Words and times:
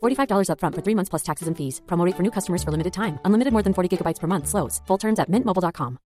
$45 0.00 0.50
upfront 0.52 0.74
for 0.76 0.82
three 0.82 0.94
months 0.94 1.08
plus 1.08 1.24
taxes 1.24 1.48
and 1.48 1.56
fees. 1.56 1.80
Promote 1.88 2.14
for 2.14 2.22
new 2.22 2.30
customers 2.30 2.62
for 2.62 2.70
limited 2.70 2.92
time. 2.92 3.18
Unlimited 3.24 3.52
more 3.52 3.64
than 3.64 3.74
40 3.74 3.96
gigabytes 3.96 4.20
per 4.20 4.28
month. 4.28 4.46
Slows. 4.46 4.80
Full 4.86 4.98
terms 4.98 5.18
at 5.18 5.28
mintmobile.com. 5.28 5.98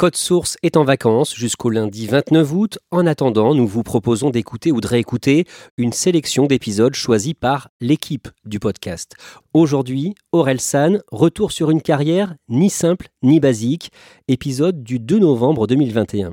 Code 0.00 0.16
Source 0.16 0.56
est 0.62 0.78
en 0.78 0.84
vacances 0.84 1.34
jusqu'au 1.34 1.68
lundi 1.68 2.06
29 2.06 2.52
août. 2.54 2.78
En 2.90 3.06
attendant, 3.06 3.54
nous 3.54 3.66
vous 3.66 3.82
proposons 3.82 4.30
d'écouter 4.30 4.72
ou 4.72 4.80
de 4.80 4.86
réécouter 4.86 5.44
une 5.76 5.92
sélection 5.92 6.46
d'épisodes 6.46 6.94
choisis 6.94 7.34
par 7.34 7.68
l'équipe 7.82 8.26
du 8.46 8.58
podcast. 8.58 9.12
Aujourd'hui, 9.52 10.14
Aurel 10.32 10.58
San, 10.58 11.02
retour 11.12 11.52
sur 11.52 11.70
une 11.70 11.82
carrière 11.82 12.34
ni 12.48 12.70
simple 12.70 13.08
ni 13.22 13.40
basique, 13.40 13.92
épisode 14.26 14.82
du 14.82 15.00
2 15.00 15.18
novembre 15.18 15.66
2021. 15.66 16.32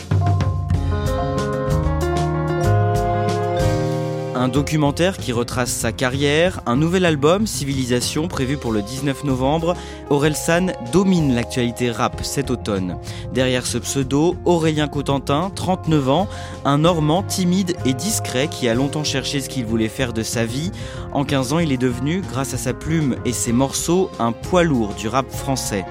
Un 4.41 4.47
documentaire 4.47 5.17
qui 5.17 5.33
retrace 5.33 5.69
sa 5.69 5.91
carrière, 5.91 6.61
un 6.65 6.75
nouvel 6.75 7.05
album, 7.05 7.45
Civilisation, 7.45 8.27
prévu 8.27 8.57
pour 8.57 8.71
le 8.71 8.81
19 8.81 9.23
novembre. 9.23 9.75
Aurel 10.09 10.35
San 10.35 10.73
domine 10.91 11.35
l'actualité 11.35 11.91
rap 11.91 12.21
cet 12.23 12.49
automne. 12.49 12.97
Derrière 13.35 13.67
ce 13.67 13.77
pseudo, 13.77 14.35
Aurélien 14.45 14.87
Cotentin, 14.87 15.51
39 15.53 16.09
ans, 16.09 16.27
un 16.65 16.79
Normand 16.79 17.21
timide 17.21 17.75
et 17.85 17.93
discret 17.93 18.47
qui 18.47 18.67
a 18.67 18.73
longtemps 18.73 19.03
cherché 19.03 19.41
ce 19.41 19.47
qu'il 19.47 19.63
voulait 19.63 19.89
faire 19.89 20.11
de 20.11 20.23
sa 20.23 20.43
vie. 20.43 20.71
En 21.13 21.23
15 21.23 21.53
ans, 21.53 21.59
il 21.59 21.71
est 21.71 21.77
devenu, 21.77 22.21
grâce 22.21 22.55
à 22.55 22.57
sa 22.57 22.73
plume 22.73 23.17
et 23.25 23.33
ses 23.33 23.51
morceaux, 23.51 24.09
un 24.17 24.31
poids 24.31 24.63
lourd 24.63 24.95
du 24.95 25.07
rap 25.07 25.29
français. 25.29 25.85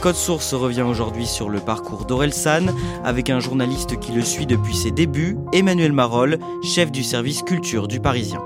Code 0.00 0.14
Source 0.14 0.54
revient 0.54 0.82
aujourd'hui 0.82 1.26
sur 1.26 1.48
le 1.48 1.58
parcours 1.58 2.04
d'Aurel 2.04 2.32
San 2.32 2.72
avec 3.02 3.30
un 3.30 3.40
journaliste 3.40 3.98
qui 3.98 4.12
le 4.12 4.22
suit 4.22 4.46
depuis 4.46 4.76
ses 4.76 4.92
débuts, 4.92 5.36
Emmanuel 5.52 5.92
Marolle, 5.92 6.38
chef 6.62 6.92
du 6.92 7.02
service 7.02 7.42
culture 7.42 7.88
du 7.88 7.95
Parisien. 8.00 8.40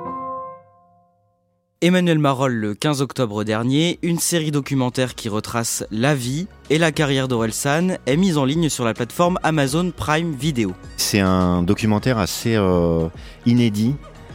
Emmanuel 1.83 2.19
Marolle 2.19 2.55
le 2.55 2.75
15 2.75 3.01
octobre 3.01 3.43
dernier, 3.43 3.99
une 4.03 4.19
série 4.19 4.51
documentaire 4.51 5.15
qui 5.15 5.31
retrace 5.31 5.85
la 5.91 6.15
vie 6.15 6.47
et 6.69 6.77
la 6.77 6.93
carrière 6.93 7.27
d'Orelsan 7.27 7.97
est 8.05 8.17
mise 8.19 8.37
en 8.37 8.45
ligne 8.45 8.69
sur 8.69 8.85
la 8.85 8.93
plateforme 8.93 9.39
Amazon 9.43 9.91
Prime 9.91 10.33
Video. 10.35 10.75
C'est 10.99 11.21
un 11.21 11.63
documentaire 11.63 12.19
assez 12.19 12.55
euh, 12.55 13.09
inédit 13.47 13.95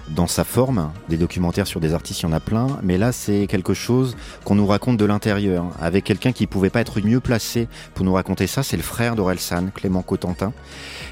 dans 0.09 0.25
sa 0.25 0.43
forme. 0.43 0.91
Des 1.07 1.17
documentaires 1.17 1.67
sur 1.67 1.79
des 1.79 1.93
artistes, 1.93 2.21
il 2.21 2.23
y 2.23 2.29
en 2.29 2.31
a 2.31 2.39
plein, 2.39 2.79
mais 2.81 2.97
là 2.97 3.11
c'est 3.11 3.45
quelque 3.47 3.75
chose 3.75 4.17
qu'on 4.43 4.55
nous 4.55 4.65
raconte 4.65 4.97
de 4.97 5.05
l'intérieur, 5.05 5.65
avec 5.79 6.03
quelqu'un 6.03 6.31
qui 6.31 6.47
pouvait 6.47 6.71
pas 6.71 6.81
être 6.81 6.99
mieux 7.01 7.19
placé 7.19 7.67
pour 7.93 8.05
nous 8.05 8.13
raconter 8.13 8.47
ça, 8.47 8.63
c'est 8.63 8.77
le 8.77 8.83
frère 8.83 9.15
d'Orelsan, 9.15 9.67
Clément 9.73 10.01
Cotentin, 10.01 10.51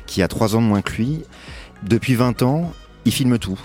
qui 0.08 0.24
a 0.24 0.28
trois 0.28 0.56
ans 0.56 0.62
de 0.62 0.68
moins 0.68 0.82
que 0.82 0.94
lui. 0.94 1.22
Depuis 1.84 2.16
20 2.16 2.42
ans, 2.42 2.74
il 3.06 3.12
filme 3.12 3.38
tout 3.38 3.60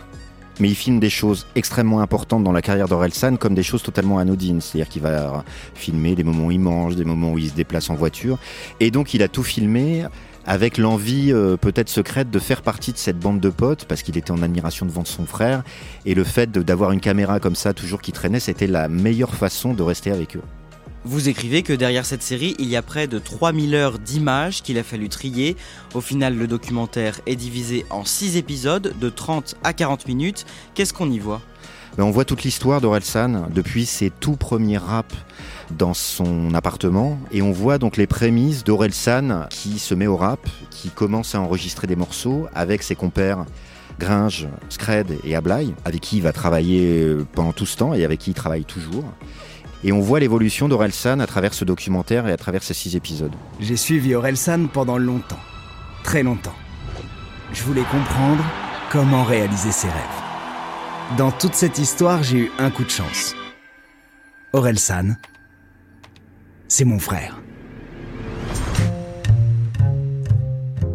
mais 0.60 0.68
il 0.68 0.74
filme 0.74 1.00
des 1.00 1.10
choses 1.10 1.46
extrêmement 1.54 2.00
importantes 2.00 2.44
dans 2.44 2.52
la 2.52 2.62
carrière 2.62 2.88
d'Orelsan 2.88 3.36
comme 3.36 3.54
des 3.54 3.62
choses 3.62 3.82
totalement 3.82 4.18
anodines. 4.18 4.60
C'est-à-dire 4.60 4.88
qu'il 4.88 5.02
va 5.02 5.44
filmer 5.74 6.14
des 6.14 6.24
moments 6.24 6.46
où 6.46 6.50
il 6.50 6.60
mange, 6.60 6.96
des 6.96 7.04
moments 7.04 7.32
où 7.32 7.38
il 7.38 7.50
se 7.50 7.54
déplace 7.54 7.90
en 7.90 7.94
voiture. 7.94 8.38
Et 8.80 8.90
donc 8.90 9.14
il 9.14 9.22
a 9.22 9.28
tout 9.28 9.42
filmé 9.42 10.04
avec 10.46 10.78
l'envie 10.78 11.30
euh, 11.30 11.58
peut-être 11.58 11.90
secrète 11.90 12.30
de 12.30 12.38
faire 12.38 12.62
partie 12.62 12.92
de 12.92 12.98
cette 12.98 13.18
bande 13.18 13.38
de 13.38 13.50
potes 13.50 13.84
parce 13.84 14.02
qu'il 14.02 14.16
était 14.16 14.30
en 14.30 14.42
admiration 14.42 14.86
devant 14.86 15.04
son 15.04 15.26
frère. 15.26 15.62
Et 16.06 16.14
le 16.14 16.24
fait 16.24 16.50
d'avoir 16.50 16.92
une 16.92 17.00
caméra 17.00 17.38
comme 17.38 17.54
ça 17.54 17.74
toujours 17.74 18.00
qui 18.00 18.12
traînait, 18.12 18.40
c'était 18.40 18.66
la 18.66 18.88
meilleure 18.88 19.34
façon 19.34 19.74
de 19.74 19.82
rester 19.82 20.10
avec 20.10 20.36
eux. 20.36 20.42
Vous 21.04 21.28
écrivez 21.28 21.62
que 21.62 21.72
derrière 21.72 22.04
cette 22.04 22.22
série, 22.22 22.56
il 22.58 22.66
y 22.66 22.76
a 22.76 22.82
près 22.82 23.06
de 23.06 23.18
3000 23.18 23.74
heures 23.74 23.98
d'images 23.98 24.62
qu'il 24.62 24.78
a 24.78 24.82
fallu 24.82 25.08
trier. 25.08 25.56
Au 25.94 26.00
final, 26.00 26.36
le 26.36 26.46
documentaire 26.46 27.20
est 27.26 27.36
divisé 27.36 27.86
en 27.90 28.04
6 28.04 28.36
épisodes 28.36 28.94
de 28.98 29.08
30 29.08 29.54
à 29.62 29.72
40 29.72 30.08
minutes. 30.08 30.44
Qu'est-ce 30.74 30.92
qu'on 30.92 31.10
y 31.10 31.20
voit? 31.20 31.40
Ben, 31.96 32.04
On 32.04 32.10
voit 32.10 32.24
toute 32.24 32.42
l'histoire 32.42 32.80
d'Orelsan 32.80 33.48
depuis 33.54 33.86
ses 33.86 34.10
tout 34.10 34.36
premiers 34.36 34.76
raps 34.76 35.14
dans 35.70 35.94
son 35.94 36.52
appartement 36.54 37.18
et 37.30 37.42
on 37.42 37.52
voit 37.52 37.78
donc 37.78 37.96
les 37.96 38.06
prémices 38.06 38.64
d'Orelsan 38.64 39.46
qui 39.50 39.78
se 39.78 39.94
met 39.94 40.06
au 40.06 40.16
rap, 40.16 40.48
qui 40.70 40.90
commence 40.90 41.34
à 41.34 41.40
enregistrer 41.40 41.86
des 41.86 41.96
morceaux 41.96 42.48
avec 42.54 42.82
ses 42.82 42.96
compères 42.96 43.44
Gringe, 43.98 44.48
Scred 44.68 45.18
et 45.24 45.34
Ablay, 45.34 45.68
avec 45.84 46.00
qui 46.00 46.18
il 46.18 46.22
va 46.22 46.32
travailler 46.32 47.16
pendant 47.32 47.52
tout 47.52 47.66
ce 47.66 47.76
temps 47.76 47.94
et 47.94 48.04
avec 48.04 48.20
qui 48.20 48.30
il 48.30 48.34
travaille 48.34 48.64
toujours. 48.64 49.04
Et 49.84 49.92
on 49.92 50.00
voit 50.00 50.20
l'évolution 50.20 50.68
d'Orelsan 50.68 51.20
à 51.20 51.26
travers 51.26 51.54
ce 51.54 51.64
documentaire 51.64 52.26
et 52.26 52.32
à 52.32 52.36
travers 52.36 52.62
ces 52.62 52.74
six 52.74 52.96
épisodes. 52.96 53.34
J'ai 53.60 53.76
suivi 53.76 54.14
Orelsan 54.14 54.66
pendant 54.66 54.98
longtemps, 54.98 55.38
très 56.02 56.22
longtemps. 56.22 56.56
Je 57.52 57.62
voulais 57.62 57.84
comprendre 57.84 58.44
comment 58.90 59.22
réaliser 59.22 59.72
ses 59.72 59.88
rêves. 59.88 61.16
Dans 61.16 61.30
toute 61.30 61.54
cette 61.54 61.78
histoire, 61.78 62.22
j'ai 62.22 62.38
eu 62.38 62.50
un 62.58 62.70
coup 62.70 62.84
de 62.84 62.90
chance. 62.90 63.34
Orelsan, 64.52 65.16
c'est 66.66 66.84
mon 66.84 66.98
frère. 66.98 67.40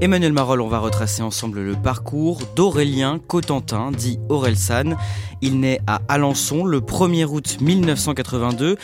Emmanuel 0.04 0.34
Marolle, 0.34 0.60
on 0.60 0.68
va 0.68 0.80
retracer 0.80 1.22
ensemble 1.22 1.62
le 1.62 1.76
parcours 1.78 2.42
d'Aurélien 2.58 3.22
Cotentin, 3.26 3.90
dit 3.90 4.20
Aurelsan. 4.28 4.98
Il 5.42 5.62
naît 5.62 5.80
à 5.88 6.02
Alençon 6.10 6.66
le 6.66 6.82
1er 6.82 7.24
août 7.24 7.60
1982. 7.62 8.76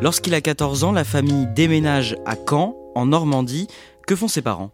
Lorsqu'il 0.00 0.34
a 0.34 0.40
14 0.40 0.84
ans, 0.84 0.92
la 0.92 1.02
famille 1.02 1.48
déménage 1.52 2.14
à 2.26 2.36
Caen, 2.48 2.76
en 2.94 3.06
Normandie. 3.06 3.66
Que 4.06 4.14
font 4.14 4.28
ses 4.28 4.40
parents? 4.40 4.70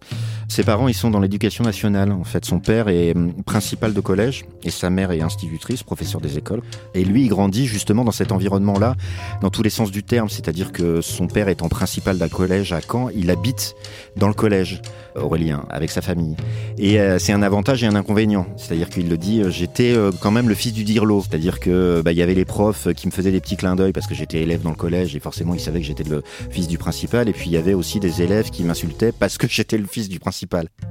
Ses 0.55 0.63
parents, 0.63 0.87
ils 0.87 0.95
sont 0.95 1.11
dans 1.11 1.19
l'éducation 1.19 1.65
nationale. 1.65 2.13
En 2.13 2.23
fait, 2.23 2.45
son 2.45 2.61
père 2.61 2.89
est 2.89 3.17
hum, 3.17 3.33
principal 3.43 3.93
de 3.93 4.01
collège 4.01 4.45
et 4.63 4.71
sa 4.71 4.89
mère 4.89 5.11
est 5.11 5.21
institutrice, 5.21 5.83
professeur 5.83 6.21
des 6.21 6.39
écoles. 6.39 6.63
Et 6.95 7.05
lui, 7.05 7.23
il 7.23 7.29
grandit 7.29 7.67
justement 7.67 8.05
dans 8.05 8.13
cet 8.13 8.31
environnement-là, 8.31 8.95
dans 9.43 9.51
tous 9.51 9.65
les 9.65 9.71
sens 9.71 9.91
du 9.91 10.05
terme. 10.05 10.29
C'est-à-dire 10.29 10.71
que 10.71 11.01
son 11.01 11.27
père 11.27 11.49
étant 11.49 11.69
principal 11.69 12.19
d'un 12.19 12.29
collège 12.29 12.73
à 12.73 12.81
Caen, 12.81 13.09
il 13.17 13.33
habite 13.33 13.75
dans 14.17 14.29
le 14.29 14.35
collège, 14.35 14.81
Aurélien, 15.17 15.65
avec 15.71 15.91
sa 15.91 16.03
famille. 16.03 16.37
Et 16.79 17.01
euh, 17.01 17.19
c'est 17.19 17.33
un 17.33 17.43
avantage 17.43 17.83
et 17.83 17.89
un 17.89 17.97
inconvénient. 17.97 18.47
C'est-à-dire 18.57 18.91
qu'il 18.91 19.09
le 19.09 19.17
dit, 19.17 19.43
euh, 19.43 19.51
j'étais 19.51 19.93
euh, 19.93 20.13
quand 20.21 20.31
même 20.31 20.49
le 20.49 20.55
fils 20.55 20.73
du 20.73 20.85
dirlo. 20.85 21.21
C'est-à-dire 21.29 21.59
que 21.59 22.01
bah, 22.05 22.13
il 22.13 22.19
y 22.19 22.23
avait 22.23 22.35
les 22.35 22.45
profs 22.45 22.87
qui 22.95 23.09
me 23.09 23.13
faisaient 23.13 23.33
des 23.33 23.41
petits 23.41 23.57
clins 23.57 23.75
d'œil 23.75 23.93
parce 23.93 24.07
que 24.07 24.15
j'étais 24.15 24.43
élève 24.43 24.63
dans 24.63 24.71
le 24.71 24.77
collège 24.77 25.17
et 25.17 25.21
forcément 25.21 25.55
ils 25.55 25.61
savaient 25.61 25.81
que 25.81 25.87
j'étais 25.87 26.05
le 26.05 26.23
fils 26.51 26.69
du 26.69 26.79
principal. 26.79 27.29
Et 27.29 27.33
puis 27.33 27.47
il 27.47 27.53
y 27.53 27.57
avait 27.57 27.75
aussi 27.75 27.99
des 27.99 28.23
élèves 28.23 28.51
qui 28.51 28.63
m'insultaient 28.63 29.11
parce 29.11 29.37
que 29.37 29.49
j'étais 29.51 29.79
le 29.79 29.87
fils 29.87 30.09
du 30.09 30.21
principal 30.21 30.44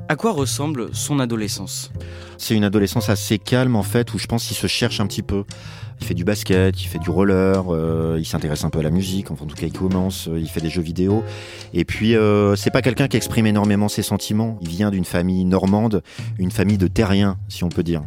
à 0.09 0.15
quoi 0.15 0.31
ressemble 0.31 0.93
son 0.93 1.19
adolescence? 1.19 1.91
C'est 2.37 2.55
une 2.55 2.63
adolescence 2.63 3.09
assez 3.09 3.37
calme 3.39 3.75
en 3.75 3.83
fait, 3.83 4.13
où 4.13 4.19
je 4.19 4.27
pense 4.27 4.45
qu'il 4.45 4.57
se 4.57 4.67
cherche 4.67 4.99
un 4.99 5.07
petit 5.07 5.21
peu. 5.21 5.43
Il 6.01 6.07
fait 6.07 6.13
du 6.13 6.23
basket, 6.23 6.81
il 6.81 6.87
fait 6.87 6.99
du 6.99 7.09
roller, 7.09 7.63
euh, 7.69 8.17
il 8.19 8.25
s'intéresse 8.25 8.65
un 8.65 8.69
peu 8.69 8.79
à 8.79 8.83
la 8.83 8.89
musique, 8.89 9.31
enfin 9.31 9.45
en 9.45 9.47
tout 9.47 9.55
cas 9.55 9.67
il 9.67 9.71
commence, 9.71 10.27
euh, 10.27 10.39
il 10.39 10.49
fait 10.49 10.59
des 10.59 10.69
jeux 10.69 10.81
vidéo. 10.81 11.23
Et 11.73 11.85
puis 11.85 12.15
euh, 12.15 12.55
c'est 12.55 12.71
pas 12.71 12.81
quelqu'un 12.81 13.07
qui 13.07 13.15
exprime 13.15 13.45
énormément 13.45 13.87
ses 13.87 14.01
sentiments. 14.01 14.57
Il 14.61 14.69
vient 14.69 14.91
d'une 14.91 15.05
famille 15.05 15.45
normande, 15.45 16.03
une 16.37 16.51
famille 16.51 16.77
de 16.77 16.87
terriens, 16.87 17.37
si 17.47 17.63
on 17.63 17.69
peut 17.69 17.83
dire. 17.83 18.03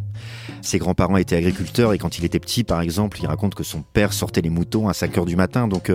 Ses 0.61 0.79
grands-parents 0.79 1.17
étaient 1.17 1.37
agriculteurs 1.37 1.93
et 1.93 1.99
quand 1.99 2.19
il 2.19 2.25
était 2.25 2.41
petit, 2.41 2.65
par 2.65 2.81
exemple, 2.81 3.19
il 3.23 3.27
raconte 3.27 3.55
que 3.55 3.63
son 3.65 3.83
père 3.83 4.13
sortait 4.13 4.43
les 4.43 4.51
moutons 4.51 4.89
à 4.89 4.95
5 4.95 5.17
heures 5.19 5.27
du 5.27 5.37
matin. 5.37 5.69
Donc 5.69 5.93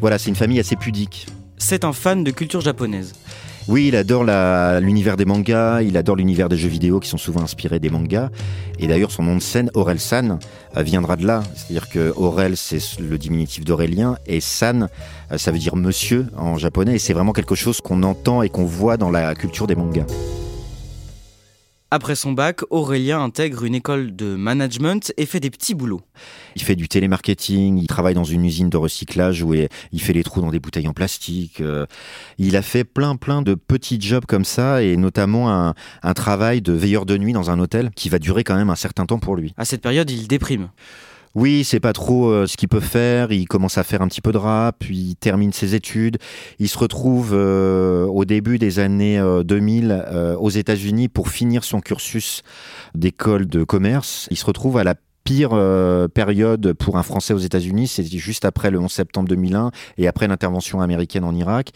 voilà, 0.00 0.18
c'est 0.18 0.30
une 0.30 0.36
famille 0.36 0.58
assez 0.58 0.76
pudique. 0.76 1.26
C'est 1.58 1.84
un 1.84 1.92
fan 1.92 2.24
de 2.24 2.30
culture 2.30 2.60
japonaise. 2.60 3.14
Oui, 3.68 3.88
il 3.88 3.96
adore 3.96 4.22
l'univers 4.80 5.16
des 5.16 5.24
mangas, 5.24 5.82
il 5.82 5.96
adore 5.96 6.14
l'univers 6.14 6.48
des 6.48 6.56
jeux 6.56 6.68
vidéo 6.68 7.00
qui 7.00 7.08
sont 7.08 7.18
souvent 7.18 7.42
inspirés 7.42 7.80
des 7.80 7.90
mangas. 7.90 8.30
Et 8.78 8.86
d'ailleurs, 8.86 9.10
son 9.10 9.24
nom 9.24 9.34
de 9.34 9.42
scène, 9.42 9.72
Aurel 9.74 9.98
San, 9.98 10.38
euh, 10.76 10.82
viendra 10.82 11.16
de 11.16 11.26
là. 11.26 11.42
C'est-à-dire 11.54 11.88
que 11.88 12.12
Aurel, 12.14 12.56
c'est 12.56 13.00
le 13.00 13.18
diminutif 13.18 13.64
d'Aurélien, 13.64 14.18
et 14.26 14.40
San, 14.40 14.88
euh, 15.32 15.38
ça 15.38 15.50
veut 15.50 15.58
dire 15.58 15.74
monsieur 15.74 16.26
en 16.36 16.58
japonais. 16.58 16.94
Et 16.94 16.98
c'est 17.00 17.12
vraiment 17.12 17.32
quelque 17.32 17.56
chose 17.56 17.80
qu'on 17.80 18.04
entend 18.04 18.42
et 18.42 18.50
qu'on 18.50 18.64
voit 18.66 18.96
dans 18.96 19.10
la 19.10 19.34
culture 19.34 19.66
des 19.66 19.74
mangas. 19.74 20.06
Après 21.92 22.16
son 22.16 22.32
bac, 22.32 22.62
Aurélien 22.70 23.22
intègre 23.22 23.64
une 23.64 23.74
école 23.76 24.16
de 24.16 24.34
management 24.34 25.12
et 25.16 25.24
fait 25.24 25.38
des 25.38 25.50
petits 25.50 25.74
boulots. 25.74 26.02
Il 26.56 26.62
fait 26.62 26.74
du 26.74 26.88
télémarketing, 26.88 27.78
il 27.78 27.86
travaille 27.86 28.14
dans 28.14 28.24
une 28.24 28.44
usine 28.44 28.68
de 28.68 28.76
recyclage 28.76 29.42
où 29.44 29.54
il 29.54 30.00
fait 30.00 30.12
les 30.12 30.24
trous 30.24 30.40
dans 30.40 30.50
des 30.50 30.58
bouteilles 30.58 30.88
en 30.88 30.92
plastique. 30.92 31.60
euh, 31.60 31.86
Il 32.38 32.56
a 32.56 32.62
fait 32.62 32.82
plein 32.82 33.14
plein 33.14 33.40
de 33.40 33.54
petits 33.54 34.00
jobs 34.00 34.26
comme 34.26 34.44
ça 34.44 34.82
et 34.82 34.96
notamment 34.96 35.48
un, 35.52 35.74
un 36.02 36.14
travail 36.14 36.60
de 36.60 36.72
veilleur 36.72 37.06
de 37.06 37.16
nuit 37.16 37.32
dans 37.32 37.50
un 37.50 37.60
hôtel 37.60 37.90
qui 37.94 38.08
va 38.08 38.18
durer 38.18 38.42
quand 38.42 38.56
même 38.56 38.70
un 38.70 38.76
certain 38.76 39.06
temps 39.06 39.20
pour 39.20 39.36
lui. 39.36 39.54
À 39.56 39.64
cette 39.64 39.82
période, 39.82 40.10
il 40.10 40.26
déprime. 40.26 40.70
Oui, 41.36 41.64
c'est 41.64 41.80
pas 41.80 41.92
trop 41.92 42.30
euh, 42.30 42.46
ce 42.46 42.56
qu'il 42.56 42.68
peut 42.68 42.80
faire. 42.80 43.30
Il 43.30 43.46
commence 43.46 43.76
à 43.76 43.84
faire 43.84 44.00
un 44.00 44.08
petit 44.08 44.22
peu 44.22 44.32
de 44.32 44.38
rap, 44.38 44.76
puis 44.80 44.96
il 44.96 45.16
termine 45.16 45.52
ses 45.52 45.74
études. 45.74 46.16
Il 46.58 46.68
se 46.68 46.78
retrouve 46.78 47.32
euh, 47.34 48.06
au 48.06 48.24
début 48.24 48.58
des 48.58 48.78
années 48.78 49.18
euh, 49.18 49.42
2000 49.42 49.90
euh, 49.92 50.34
aux 50.36 50.48
États-Unis 50.48 51.08
pour 51.08 51.28
finir 51.28 51.62
son 51.62 51.80
cursus 51.80 52.42
d'école 52.94 53.46
de 53.46 53.64
commerce. 53.64 54.28
Il 54.30 54.38
se 54.38 54.46
retrouve 54.46 54.78
à 54.78 54.84
la 54.84 54.94
pire 55.26 55.50
euh, 55.52 56.06
période 56.06 56.72
pour 56.72 56.96
un 56.96 57.02
Français 57.02 57.34
aux 57.34 57.38
États-Unis, 57.38 57.88
c'est 57.88 58.06
juste 58.06 58.44
après 58.44 58.70
le 58.70 58.78
11 58.78 58.90
septembre 58.90 59.28
2001 59.28 59.72
et 59.98 60.06
après 60.06 60.28
l'intervention 60.28 60.80
américaine 60.80 61.24
en 61.24 61.34
Irak, 61.34 61.72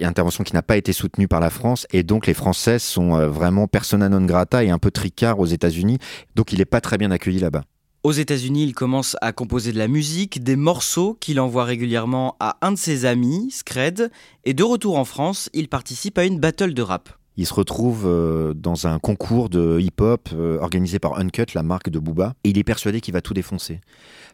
intervention 0.00 0.44
qui 0.44 0.54
n'a 0.54 0.62
pas 0.62 0.76
été 0.76 0.92
soutenue 0.92 1.26
par 1.26 1.40
la 1.40 1.50
France, 1.50 1.86
et 1.92 2.04
donc 2.04 2.28
les 2.28 2.34
Français 2.34 2.78
sont 2.78 3.16
euh, 3.16 3.26
vraiment 3.26 3.66
persona 3.66 4.08
non 4.08 4.24
grata 4.24 4.62
et 4.62 4.70
un 4.70 4.78
peu 4.78 4.92
tricard 4.92 5.40
aux 5.40 5.46
États-Unis, 5.46 5.98
donc 6.36 6.52
il 6.52 6.60
n'est 6.60 6.64
pas 6.64 6.80
très 6.80 6.96
bien 6.96 7.10
accueilli 7.10 7.40
là-bas. 7.40 7.64
Aux 8.04 8.10
États-Unis, 8.10 8.64
il 8.64 8.74
commence 8.74 9.16
à 9.20 9.30
composer 9.32 9.70
de 9.72 9.78
la 9.78 9.86
musique, 9.86 10.42
des 10.42 10.56
morceaux 10.56 11.16
qu'il 11.20 11.38
envoie 11.38 11.62
régulièrement 11.62 12.36
à 12.40 12.56
un 12.60 12.72
de 12.72 12.76
ses 12.76 13.04
amis, 13.04 13.52
Scred, 13.52 14.10
et 14.44 14.54
de 14.54 14.64
retour 14.64 14.98
en 14.98 15.04
France, 15.04 15.48
il 15.52 15.68
participe 15.68 16.18
à 16.18 16.24
une 16.24 16.40
battle 16.40 16.74
de 16.74 16.82
rap. 16.82 17.21
Il 17.38 17.46
se 17.46 17.54
retrouve 17.54 18.02
euh, 18.04 18.52
dans 18.52 18.86
un 18.86 18.98
concours 18.98 19.48
de 19.48 19.80
hip-hop 19.80 20.28
euh, 20.34 20.58
organisé 20.60 20.98
par 20.98 21.18
Uncut, 21.18 21.46
la 21.54 21.62
marque 21.62 21.88
de 21.88 21.98
Booba, 21.98 22.34
et 22.44 22.50
il 22.50 22.58
est 22.58 22.64
persuadé 22.64 23.00
qu'il 23.00 23.14
va 23.14 23.22
tout 23.22 23.32
défoncer. 23.32 23.80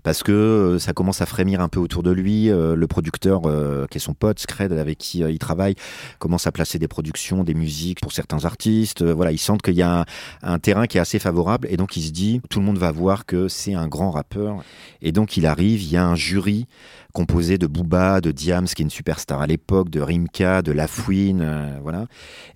Parce 0.02 0.24
que 0.24 0.32
euh, 0.32 0.78
ça 0.80 0.92
commence 0.92 1.22
à 1.22 1.26
frémir 1.26 1.60
un 1.60 1.68
peu 1.68 1.78
autour 1.78 2.02
de 2.02 2.10
lui. 2.10 2.46
le 2.48 2.86
producteur, 2.86 3.42
qui 3.90 3.98
est 3.98 4.00
son 4.00 4.14
pote, 4.14 4.38
Scred, 4.38 4.72
avec 4.72 4.98
qui 4.98 5.20
il 5.20 5.38
travaille, 5.38 5.74
commence 6.18 6.46
à 6.46 6.52
placer 6.52 6.78
des 6.78 6.88
productions, 6.88 7.44
des 7.44 7.54
musiques 7.54 8.00
pour 8.00 8.12
certains 8.12 8.44
artistes. 8.44 9.02
Voilà, 9.02 9.32
il 9.32 9.38
sent 9.38 9.58
qu'il 9.62 9.74
y 9.74 9.82
a 9.82 10.04
un 10.42 10.58
terrain 10.58 10.86
qui 10.86 10.98
est 10.98 11.00
assez 11.00 11.18
favorable, 11.18 11.68
et 11.70 11.76
donc 11.76 11.96
il 11.96 12.02
se 12.02 12.10
dit, 12.10 12.40
tout 12.50 12.58
le 12.60 12.66
monde 12.66 12.78
va 12.78 12.90
voir 12.90 13.26
que 13.26 13.48
c'est 13.48 13.74
un 13.74 13.86
grand 13.86 14.10
rappeur. 14.10 14.62
Et 15.02 15.12
donc 15.12 15.36
il 15.36 15.46
arrive, 15.46 15.82
il 15.82 15.90
y 15.90 15.96
a 15.96 16.04
un 16.04 16.16
jury 16.16 16.66
composé 17.12 17.58
de 17.58 17.66
Booba, 17.66 18.20
de 18.20 18.30
Diams, 18.30 18.66
qui 18.66 18.82
est 18.82 18.84
une 18.84 18.90
superstar 18.90 19.40
à 19.40 19.46
l'époque, 19.46 19.90
de 19.90 20.00
Rimka, 20.00 20.62
de 20.62 20.72
Lafouine, 20.72 21.40
euh, 21.42 21.78
voilà. 21.82 22.06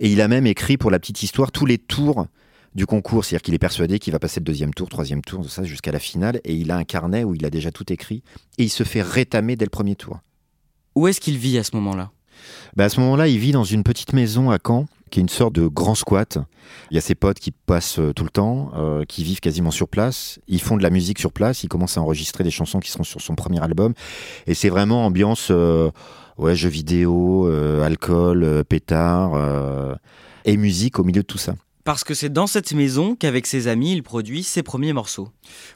Et 0.00 0.10
il 0.10 0.20
a 0.20 0.28
même 0.28 0.46
écrit 0.46 0.76
pour 0.76 0.90
la 0.90 0.98
petite 0.98 1.22
histoire 1.22 1.52
tous 1.52 1.66
les 1.66 1.78
tours 1.78 2.26
du 2.74 2.86
concours, 2.86 3.24
c'est-à-dire 3.24 3.42
qu'il 3.42 3.54
est 3.54 3.58
persuadé 3.58 3.98
qu'il 3.98 4.12
va 4.12 4.18
passer 4.18 4.40
le 4.40 4.44
deuxième 4.44 4.72
tour, 4.72 4.88
troisième 4.88 5.22
tour, 5.22 5.48
ça 5.50 5.64
jusqu'à 5.64 5.92
la 5.92 5.98
finale, 5.98 6.40
et 6.44 6.54
il 6.54 6.70
a 6.70 6.76
un 6.76 6.84
carnet 6.84 7.24
où 7.24 7.34
il 7.34 7.44
a 7.44 7.50
déjà 7.50 7.70
tout 7.70 7.92
écrit, 7.92 8.22
et 8.58 8.64
il 8.64 8.70
se 8.70 8.84
fait 8.84 9.02
rétamer 9.02 9.56
dès 9.56 9.66
le 9.66 9.70
premier 9.70 9.96
tour. 9.96 10.20
Où 10.94 11.06
est-ce 11.06 11.20
qu'il 11.20 11.38
vit 11.38 11.58
à 11.58 11.64
ce 11.64 11.74
moment-là? 11.76 12.10
Bah, 12.76 12.84
à 12.84 12.88
ce 12.88 13.00
moment-là, 13.00 13.28
il 13.28 13.38
vit 13.38 13.52
dans 13.52 13.64
une 13.64 13.82
petite 13.82 14.12
maison 14.12 14.50
à 14.50 14.58
Caen, 14.64 14.86
qui 15.12 15.20
est 15.20 15.22
une 15.22 15.28
sorte 15.28 15.54
de 15.54 15.68
grand 15.68 15.94
squat. 15.94 16.38
Il 16.90 16.94
y 16.94 16.98
a 16.98 17.00
ses 17.00 17.14
potes 17.14 17.38
qui 17.38 17.52
passent 17.52 17.98
euh, 18.00 18.12
tout 18.12 18.24
le 18.24 18.30
temps, 18.30 18.72
euh, 18.74 19.04
qui 19.04 19.22
vivent 19.22 19.40
quasiment 19.40 19.70
sur 19.70 19.86
place. 19.86 20.40
Ils 20.48 20.60
font 20.60 20.76
de 20.76 20.82
la 20.82 20.90
musique 20.90 21.18
sur 21.18 21.32
place. 21.32 21.62
Il 21.62 21.68
commence 21.68 21.98
à 21.98 22.00
enregistrer 22.00 22.42
des 22.42 22.50
chansons 22.50 22.80
qui 22.80 22.90
seront 22.90 23.04
sur 23.04 23.20
son 23.20 23.34
premier 23.34 23.62
album. 23.62 23.92
Et 24.46 24.54
c'est 24.54 24.70
vraiment 24.70 25.04
ambiance 25.04 25.48
euh, 25.50 25.90
ouais, 26.38 26.56
jeux 26.56 26.70
vidéo, 26.70 27.46
alcool, 27.82 28.64
pétard 28.68 29.38
et 30.44 30.56
musique 30.56 30.98
au 30.98 31.04
milieu 31.04 31.22
de 31.22 31.26
tout 31.26 31.38
ça. 31.38 31.54
Parce 31.84 32.04
que 32.04 32.14
c'est 32.14 32.32
dans 32.32 32.46
cette 32.46 32.72
maison 32.74 33.16
qu'avec 33.16 33.44
ses 33.44 33.66
amis, 33.66 33.92
il 33.92 34.04
produit 34.04 34.44
ses 34.44 34.62
premiers 34.62 34.92
morceaux. 34.92 35.30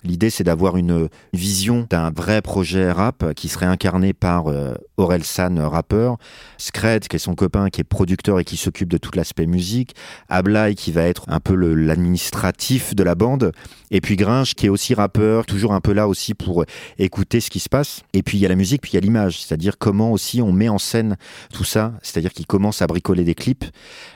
L'idée, 0.04 0.30
c'est 0.30 0.44
d'avoir 0.44 0.76
une 0.76 1.08
vision 1.32 1.84
d'un 1.90 2.10
vrai 2.10 2.42
projet 2.42 2.92
rap 2.92 3.34
qui 3.34 3.48
serait 3.48 3.66
incarné 3.66 4.12
par 4.12 4.46
euh, 4.46 4.74
Aurel 4.98 5.24
San, 5.24 5.58
euh, 5.58 5.66
rappeur, 5.68 6.16
Scred, 6.58 7.08
qui 7.08 7.16
est 7.16 7.18
son 7.18 7.34
copain, 7.34 7.70
qui 7.70 7.80
est 7.80 7.84
producteur 7.84 8.38
et 8.38 8.44
qui 8.44 8.56
s'occupe 8.56 8.88
de 8.88 8.98
tout 8.98 9.10
l'aspect 9.16 9.46
musique, 9.46 9.96
Ablai, 10.28 10.76
qui 10.76 10.92
va 10.92 11.02
être 11.02 11.24
un 11.26 11.40
peu 11.40 11.56
l'administratif 11.56 12.94
de 12.94 13.02
la 13.02 13.16
bande, 13.16 13.50
et 13.90 14.00
puis 14.00 14.14
Gringe, 14.14 14.54
qui 14.54 14.66
est 14.66 14.70
aussi 14.70 14.94
rappeur, 14.94 15.44
toujours 15.44 15.72
un 15.72 15.80
peu 15.80 15.92
là 15.92 16.06
aussi 16.06 16.34
pour 16.34 16.64
écouter 16.98 17.40
ce 17.40 17.50
qui 17.50 17.58
se 17.58 17.68
passe. 17.68 18.02
Et 18.12 18.22
puis 18.22 18.38
il 18.38 18.40
y 18.40 18.46
a 18.46 18.48
la 18.48 18.54
musique, 18.54 18.82
puis 18.82 18.92
il 18.92 18.94
y 18.94 18.98
a 18.98 19.00
l'image, 19.00 19.42
c'est-à-dire 19.42 19.78
comment 19.78 20.12
aussi 20.12 20.40
on 20.40 20.52
met 20.52 20.68
en 20.68 20.78
scène 20.78 21.16
tout 21.52 21.64
ça, 21.64 21.94
c'est-à-dire 22.02 22.32
qu'il 22.32 22.46
commence 22.46 22.80
à 22.80 22.86
bricoler 22.86 23.24
des 23.24 23.34
clips 23.34 23.64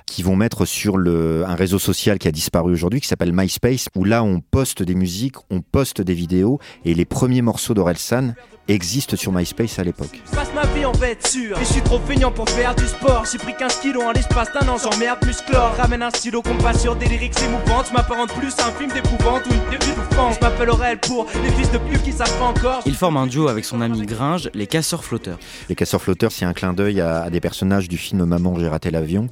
qui 0.07 0.23
vont 0.23 0.37
mettre 0.37 0.65
sur 0.65 0.97
un 0.99 1.55
réseau 1.55 1.80
social 1.81 2.19
qui 2.19 2.29
a 2.29 2.33
disparu 2.33 2.73
aujourd'hui, 2.73 3.01
qui 3.01 3.09
s'appelle 3.09 3.33
MySpace, 3.33 3.89
où 3.97 4.05
là 4.05 4.23
on 4.23 4.41
poste 4.41 4.83
des 4.83 4.95
musiques, 4.95 5.37
on 5.51 5.61
poste 5.61 6.01
des 6.01 6.15
vidéos, 6.15 6.61
et 6.85 6.95
les 6.95 7.05
premiers 7.05 7.43
morceaux 7.43 7.75
d'Orelsan 7.75 8.35
existent 8.69 9.17
sur 9.17 9.33
MySpace 9.33 9.79
à 9.79 9.85
l'époque. 9.85 10.21
Je 10.31 10.37
passe 10.37 10.53
ma 10.55 10.65
vie 10.67 10.85
en 10.85 10.93
bête 10.93 11.27
sûre 11.27 11.57
Et 11.59 11.65
je 11.65 11.73
suis 11.73 11.83
trop 11.83 11.99
feignant 11.99 12.31
pour 12.31 12.49
faire 12.49 12.75
du 12.75 12.87
sport 12.87 13.25
J'ai 13.31 13.39
pris 13.39 13.55
15 13.59 13.81
kilos 13.81 14.05
en 14.05 14.13
l'espace 14.13 14.49
d'un 14.53 14.69
an 14.69 14.77
J'emmerde 14.77 15.19
musclore 15.27 15.75
Ramène 15.77 16.03
un 16.03 16.11
stylo 16.11 16.41
compas 16.43 16.75
sur 16.75 16.95
des 16.95 17.07
lyrics 17.07 17.35
émouvantes 17.43 17.87
Je 17.89 17.93
m'apparente 17.95 18.33
plus 18.35 18.55
à 18.59 18.69
un 18.69 18.73
film 18.73 18.93
d'épouvante 18.93 19.43
Ou 19.47 19.55
une 19.55 19.71
début 19.71 19.93
d'offense 19.97 20.37
Je 20.37 20.41
m'appelle 20.45 20.71
Aurel 20.71 20.99
pour 21.01 21.27
les 21.43 21.51
fils 21.51 21.73
de 21.73 21.79
pute 21.79 22.03
qui 22.03 22.13
savent 22.13 22.39
pas 22.39 22.45
encore 22.45 22.83
Il 22.87 22.95
forme 22.95 23.17
un 23.17 23.27
duo 23.27 23.49
avec 23.49 23.65
son 23.65 23.81
ami 23.81 24.03
Gringe, 24.03 24.51
les 24.55 24.67
Casseurs 24.67 25.05
Flotteurs. 25.05 25.39
Les 25.69 25.75
casseurs 25.75 26.01
flotteurs, 26.03 26.31
c'est 26.31 26.45
un 26.45 26.53
clin 26.53 26.73
d'œil 26.73 27.01
à, 27.01 27.23
à 27.23 27.31
des 27.31 27.41
personnages 27.41 27.89
du 27.89 27.99
film 27.99 28.25
Maman, 28.25 28.57
j'ai 28.59 28.69
raté 28.69 28.91
l'avion. 28.91 29.29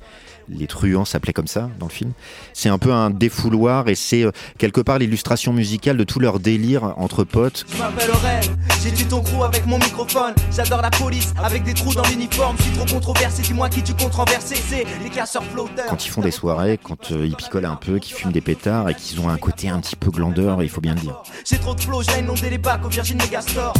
Les 0.51 0.67
truands 0.67 1.05
s'appelaient 1.05 1.33
comme 1.33 1.47
ça 1.47 1.69
dans 1.79 1.87
le 1.87 1.93
film. 1.93 2.13
C'est 2.53 2.69
un 2.69 2.79
peu 2.79 2.93
un 2.93 3.11
défouloir 3.11 3.89
et 3.89 3.95
c'est 3.95 4.25
euh, 4.25 4.31
quelque 4.57 4.81
part 4.81 4.99
l'illustration 4.99 5.53
musicale 5.53 5.97
de 5.97 6.05
tout 6.05 6.21
leur 6.21 6.41
délire 6.41 6.95
entre 6.97 7.25
potes. 7.25 7.67
Je 7.73 7.79
m'appelle 7.79 8.11
Aurel 8.11 8.45
J'ai 8.83 8.91
du 8.91 9.05
ton 9.05 9.21
crew 9.21 9.43
avec 9.45 9.67
mon 9.67 9.79
microphone 9.79 10.35
J'adore 10.51 10.81
la 10.81 10.91
police 10.91 11.35
avec 11.43 11.65
des 11.65 11.75
trous 11.75 11.95
dans 11.95 12.05
l'uniforme 12.05 12.57
Je 12.59 12.63
suis 12.65 12.73
trop 12.73 12.87
controversé 12.87 13.43
Dis-moi 13.43 13.69
qui 13.69 13.83
tu 13.83 13.93
comptes 13.95 14.15
renverser 14.15 14.57
C'est 14.57 14.85
les 15.03 15.11
casseurs 15.11 15.45
flotteurs 15.45 15.87
Quand 15.89 16.07
ils 16.07 16.11
font 16.11 16.23
des 16.23 16.31
soirées, 16.31 16.79
quand 16.83 17.13
euh, 17.13 17.27
ils 17.27 17.37
picolent 17.37 17.67
un 17.67 17.77
peu, 17.77 17.99
qu'ils 17.99 18.17
fument 18.17 18.33
des 18.33 18.41
pétards 18.41 18.89
et 18.89 18.95
qu'ils 18.95 19.21
ont 19.21 19.29
un 19.29 19.39
côté 19.39 19.69
un 19.69 19.81
petit 19.81 19.97
peu 19.97 20.11
glandeur, 20.11 20.63
il 20.63 20.69
faut 20.69 20.81
bien 20.81 20.95
le 20.95 21.01
dire. 21.01 21.23
J'ai 21.45 21.59
trop 21.59 21.75
de 21.75 21.81
flow 21.81 22.03
J'ai 22.03 22.21
inondé 22.21 22.49
les 22.51 22.59
bacs 22.59 22.85
au 22.85 22.89
Virgin 22.89 23.19
Megastore 23.19 23.75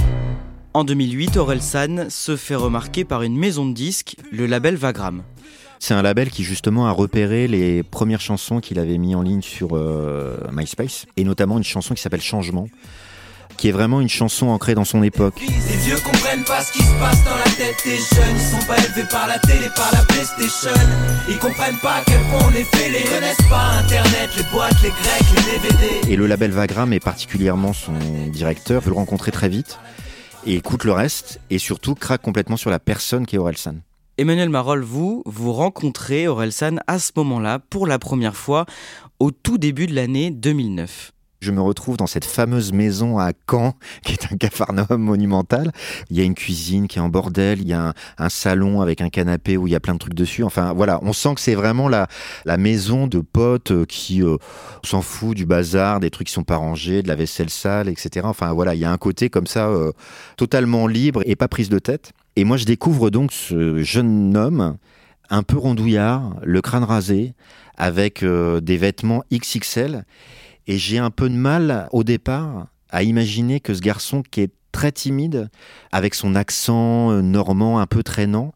En 0.75 0.85
2008, 0.85 1.37
Aurel 1.39 1.63
San 1.63 2.11
se 2.11 2.37
fait 2.37 2.55
remarquer 2.55 3.05
par 3.05 3.23
une 3.23 3.37
maison 3.37 3.67
de 3.67 3.73
disques, 3.73 4.17
le 4.31 4.47
label 4.47 4.77
Vagram. 4.77 5.23
C'est 5.81 5.95
un 5.95 6.03
label 6.03 6.31
qui 6.31 6.45
justement 6.45 6.87
a 6.89 6.91
repéré 6.91 7.47
les 7.49 7.83
premières 7.83 8.21
chansons 8.21 8.61
qu'il 8.61 8.79
avait 8.79 8.99
mis 8.99 9.15
en 9.15 9.23
ligne 9.23 9.43
sur 9.43 9.77
euh, 9.77 10.37
MySpace, 10.53 11.07
et 11.17 11.25
notamment 11.25 11.59
une 11.59 11.65
chanson 11.65 11.95
qui 11.95 12.03
s'appelle 12.03 12.21
Changement, 12.21 12.69
qui 13.57 13.69
est 13.69 13.73
vraiment 13.73 14.01
une 14.01 14.09
chanson 14.09 14.49
ancrée 14.49 14.75
dans 14.75 14.85
son 14.85 15.03
époque. 15.03 15.41
Les 15.41 15.77
vieux 15.77 15.97
comprennent 16.05 16.45
pas 16.45 16.63
ce 16.63 16.73
qui 16.73 16.83
se 16.83 16.93
passe 16.99 17.25
dans 17.25 17.37
la 17.37 17.45
tête 17.45 17.77
des 17.85 17.97
jeunes 17.97 18.37
Ils 18.37 18.61
sont 18.61 18.67
pas 18.67 18.77
élevés 18.79 19.09
par 19.11 19.27
la 19.27 19.39
télé, 19.39 19.69
par 19.75 19.91
la 19.93 20.05
PlayStation 20.05 20.71
Ils 21.29 21.39
comprennent 21.39 21.79
pas 21.79 21.97
à 21.97 22.03
quel 22.05 22.21
point 22.23 22.49
on 22.49 22.55
est 22.55 22.65
fêlés 22.77 23.03
Ils 23.05 23.11
connaissent 23.11 23.49
pas 23.49 23.79
Internet, 23.81 24.31
les 24.37 24.43
boîtes, 24.53 24.83
les 24.83 24.91
grecs, 24.91 25.47
les 25.53 25.69
DVD 25.69 26.13
Et 26.13 26.17
le 26.17 26.27
label 26.27 26.51
Vagram, 26.51 26.93
et 26.93 27.01
particulièrement 27.01 27.73
son 27.73 27.95
directeur, 28.33 28.81
veut 28.83 28.91
le 28.91 28.97
rencontrer 28.97 29.31
très 29.31 29.49
vite, 29.49 29.79
et 30.47 30.55
écoute 30.55 30.85
le 30.85 30.93
reste, 30.93 31.41
et 31.51 31.59
surtout 31.59 31.95
craque 31.95 32.23
complètement 32.23 32.57
sur 32.57 32.71
la 32.71 32.79
personne 32.79 33.27
qui 33.27 33.37
est 33.37 33.39
Orelsan. 33.39 33.77
Emmanuel 34.21 34.49
Marol, 34.49 34.83
vous, 34.83 35.23
vous 35.27 35.53
rencontrez 35.53 36.27
Aurel 36.27 36.51
à 36.89 36.99
ce 36.99 37.13
moment-là 37.15 37.61
pour 37.61 37.87
la 37.87 38.01
première 38.01 38.35
fois 38.35 38.67
au 39.21 39.31
tout 39.31 39.59
début 39.59 39.87
de 39.87 39.95
l'année 39.95 40.33
2009. 40.33 41.13
Je 41.41 41.53
me 41.53 41.61
retrouve 41.61 41.97
dans 41.97 42.09
cette 42.09 42.25
fameuse 42.25 42.73
maison 42.73 43.21
à 43.21 43.31
Caen, 43.49 43.75
qui 44.03 44.15
est 44.15 44.33
un 44.33 44.37
capharnaüm 44.37 45.01
monumental. 45.01 45.71
Il 46.11 46.17
y 46.17 46.21
a 46.21 46.25
une 46.25 46.35
cuisine 46.35 46.89
qui 46.89 46.99
est 46.99 47.01
en 47.01 47.09
bordel, 47.09 47.61
il 47.61 47.69
y 47.69 47.73
a 47.73 47.95
un, 48.19 48.29
salon 48.29 48.81
avec 48.81 49.03
un 49.03 49.09
canapé 49.09 49.57
où 49.57 49.69
il 49.69 49.71
y 49.71 49.77
a 49.77 49.81
plein 49.81 49.95
de 49.95 50.01
trucs 50.01 50.15
dessus. 50.15 50.43
Enfin 50.43 50.73
voilà, 50.73 50.99
on 51.03 51.13
sent 51.13 51.37
que 51.37 51.41
c'est 51.41 51.55
vraiment 51.55 51.89
la, 51.89 52.09
la 52.45 52.57
maison 52.57 53.07
de 53.07 53.21
potes 53.21 53.71
euh, 53.71 53.85
qui 53.85 54.25
euh, 54.25 54.37
s'en 54.83 55.01
fout 55.01 55.37
du 55.37 55.47
bazar, 55.47 56.01
des 56.01 56.11
trucs 56.11 56.27
qui 56.27 56.33
sont 56.33 56.43
pas 56.43 56.57
rangés, 56.57 57.05
de 57.05 57.09
la 57.09 57.15
vaisselle 57.15 57.51
sale, 57.51 57.89
etc. 57.89 58.27
Enfin 58.29 58.53
voilà, 58.53 58.75
il 58.75 58.81
y 58.81 58.85
a 58.85 58.91
un 58.91 58.99
côté 58.99 59.31
comme 59.31 59.47
ça 59.47 59.69
euh, 59.69 59.93
totalement 60.37 60.89
libre 60.89 61.23
et 61.25 61.37
pas 61.37 61.47
prise 61.47 61.69
de 61.69 61.79
tête. 61.79 62.15
Et 62.39 62.45
moi 62.45 62.57
je 62.57 62.67
découvre 62.67 63.11
donc 63.11 63.33
ce 63.33 63.83
jeune 63.83 64.37
homme 64.37 64.77
un 65.29 65.43
peu 65.43 65.59
rondouillard, 65.59 66.37
le 66.45 66.61
crâne 66.61 66.85
rasé, 66.85 67.35
avec 67.77 68.23
euh, 68.23 68.61
des 68.61 68.77
vêtements 68.77 69.25
XXL. 69.33 70.05
Et 70.69 70.79
j'ai 70.79 70.99
un 70.99 71.11
peu 71.11 71.29
de 71.29 71.35
mal 71.35 71.89
au 71.91 72.05
départ 72.05 72.69
à 72.91 73.03
imaginer 73.03 73.59
que 73.59 73.75
ce 73.75 73.81
garçon 73.81 74.23
qui 74.23 74.43
est 74.43 74.53
très 74.71 74.93
timide, 74.93 75.51
avec 75.91 76.15
son 76.15 76.37
accent 76.37 77.11
euh, 77.11 77.23
normand 77.23 77.81
un 77.81 77.87
peu 77.87 78.05
traînant, 78.05 78.55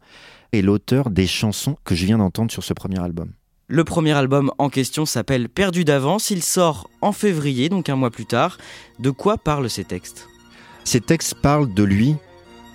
est 0.53 0.61
l'auteur 0.61 1.09
des 1.09 1.27
chansons 1.27 1.75
que 1.83 1.93
je 1.93 2.05
viens 2.05 2.19
d'entendre 2.19 2.51
sur 2.51 2.63
ce 2.63 2.73
premier 2.73 3.03
album. 3.03 3.33
Le 3.67 3.83
premier 3.83 4.13
album 4.13 4.49
en 4.59 4.69
question 4.69 5.05
s'appelle 5.05 5.49
Perdu 5.49 5.83
d'avance, 5.83 6.29
il 6.29 6.41
sort 6.41 6.89
en 7.01 7.11
février, 7.11 7.67
donc 7.67 7.89
un 7.89 7.97
mois 7.97 8.11
plus 8.11 8.27
tard. 8.27 8.57
De 8.99 9.09
quoi 9.09 9.37
parlent 9.37 9.69
ces 9.69 9.83
textes? 9.83 10.29
Ces 10.85 11.01
textes 11.01 11.35
parlent 11.35 11.73
de 11.73 11.83
lui 11.83 12.15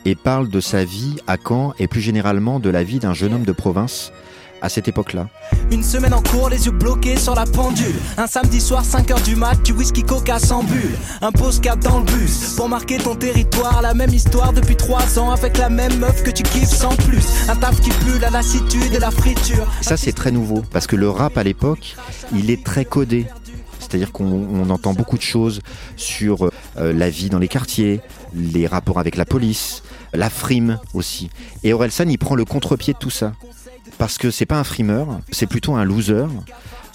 et 0.05 0.15
parlent 0.15 0.49
de 0.49 0.61
sa 0.61 0.85
vie 0.85 1.17
à 1.27 1.37
Caen 1.37 1.75
et 1.79 1.89
plus 1.89 2.01
généralement 2.01 2.61
de 2.61 2.71
la 2.71 2.83
vie 2.83 2.99
d'un 2.99 3.15
jeune 3.15 3.35
homme 3.35 3.45
de 3.45 3.53
province 3.53 4.13
à 4.61 4.69
cette 4.69 4.89
époque-là. 4.89 5.29
Une 5.71 5.83
semaine 5.83 6.15
en 6.15 6.23
cours, 6.23 6.49
les 6.49 6.67
yeux 6.67 6.73
bloqués 6.73 7.17
sur 7.17 7.35
la 7.35 7.45
pendule. 7.45 7.95
Un 8.17 8.27
samedi 8.27 8.61
soir, 8.61 8.85
5h 8.85 9.23
du 9.23 9.37
mat, 9.37 9.63
du 9.63 9.73
whisky 9.73 10.03
coca 10.03 10.39
sans 10.39 10.63
bulle. 10.63 10.97
Un 11.21 11.33
postcard 11.33 11.77
dans 11.77 12.01
le 12.01 12.05
bus 12.05 12.55
pour 12.57 12.69
marquer 12.69 12.99
ton 12.99 13.15
territoire. 13.15 13.83
La 13.83 13.95
même 13.95 14.13
histoire 14.13 14.53
depuis 14.53 14.77
3 14.77 15.19
ans 15.19 15.31
avec 15.31 15.59
la 15.59 15.69
même 15.69 15.99
meuf 15.99 16.23
que 16.23 16.31
tu 16.31 16.43
kiffes 16.43 16.69
sans 16.69 16.97
plus. 16.97 17.25
Un 17.49 17.57
taf 17.57 17.81
qui 17.81 17.91
pue 17.91 18.19
la 18.21 18.31
lassitude 18.31 18.95
et 18.95 18.99
la 18.99 19.11
friture. 19.11 19.67
Ça, 19.81 19.97
c'est 19.97 20.13
très 20.13 20.31
nouveau 20.31 20.63
parce 20.73 20.87
que 20.87 20.97
le 20.97 21.09
rap 21.09 21.37
à 21.37 21.43
l'époque, 21.43 21.97
il 22.35 22.51
est 22.51 22.65
très 22.65 22.85
codé. 22.85 23.27
C'est-à-dire 23.79 24.13
qu'on 24.13 24.69
entend 24.71 24.93
beaucoup 24.93 25.17
de 25.17 25.23
choses 25.23 25.61
sur 25.97 26.51
euh, 26.77 26.93
la 26.93 27.09
vie 27.09 27.31
dans 27.31 27.39
les 27.39 27.49
quartiers, 27.49 28.01
les 28.35 28.67
rapports 28.67 28.99
avec 28.99 29.17
la 29.17 29.25
police, 29.25 29.83
la 30.13 30.31
frime 30.31 30.79
aussi. 30.95 31.31
Et 31.65 31.73
Orelsan, 31.73 32.09
il 32.09 32.19
prend 32.19 32.35
le 32.35 32.45
contre-pied 32.45 32.95
de 32.95 32.99
tout 32.99 33.11
ça 33.11 33.33
parce 33.99 34.19
que 34.19 34.31
c'est 34.31 34.47
pas 34.47 34.59
un 34.59 34.65
frimeur, 34.65 35.21
c'est 35.31 35.47
plutôt 35.47 35.75
un 35.75 35.85
loser. 35.85 36.27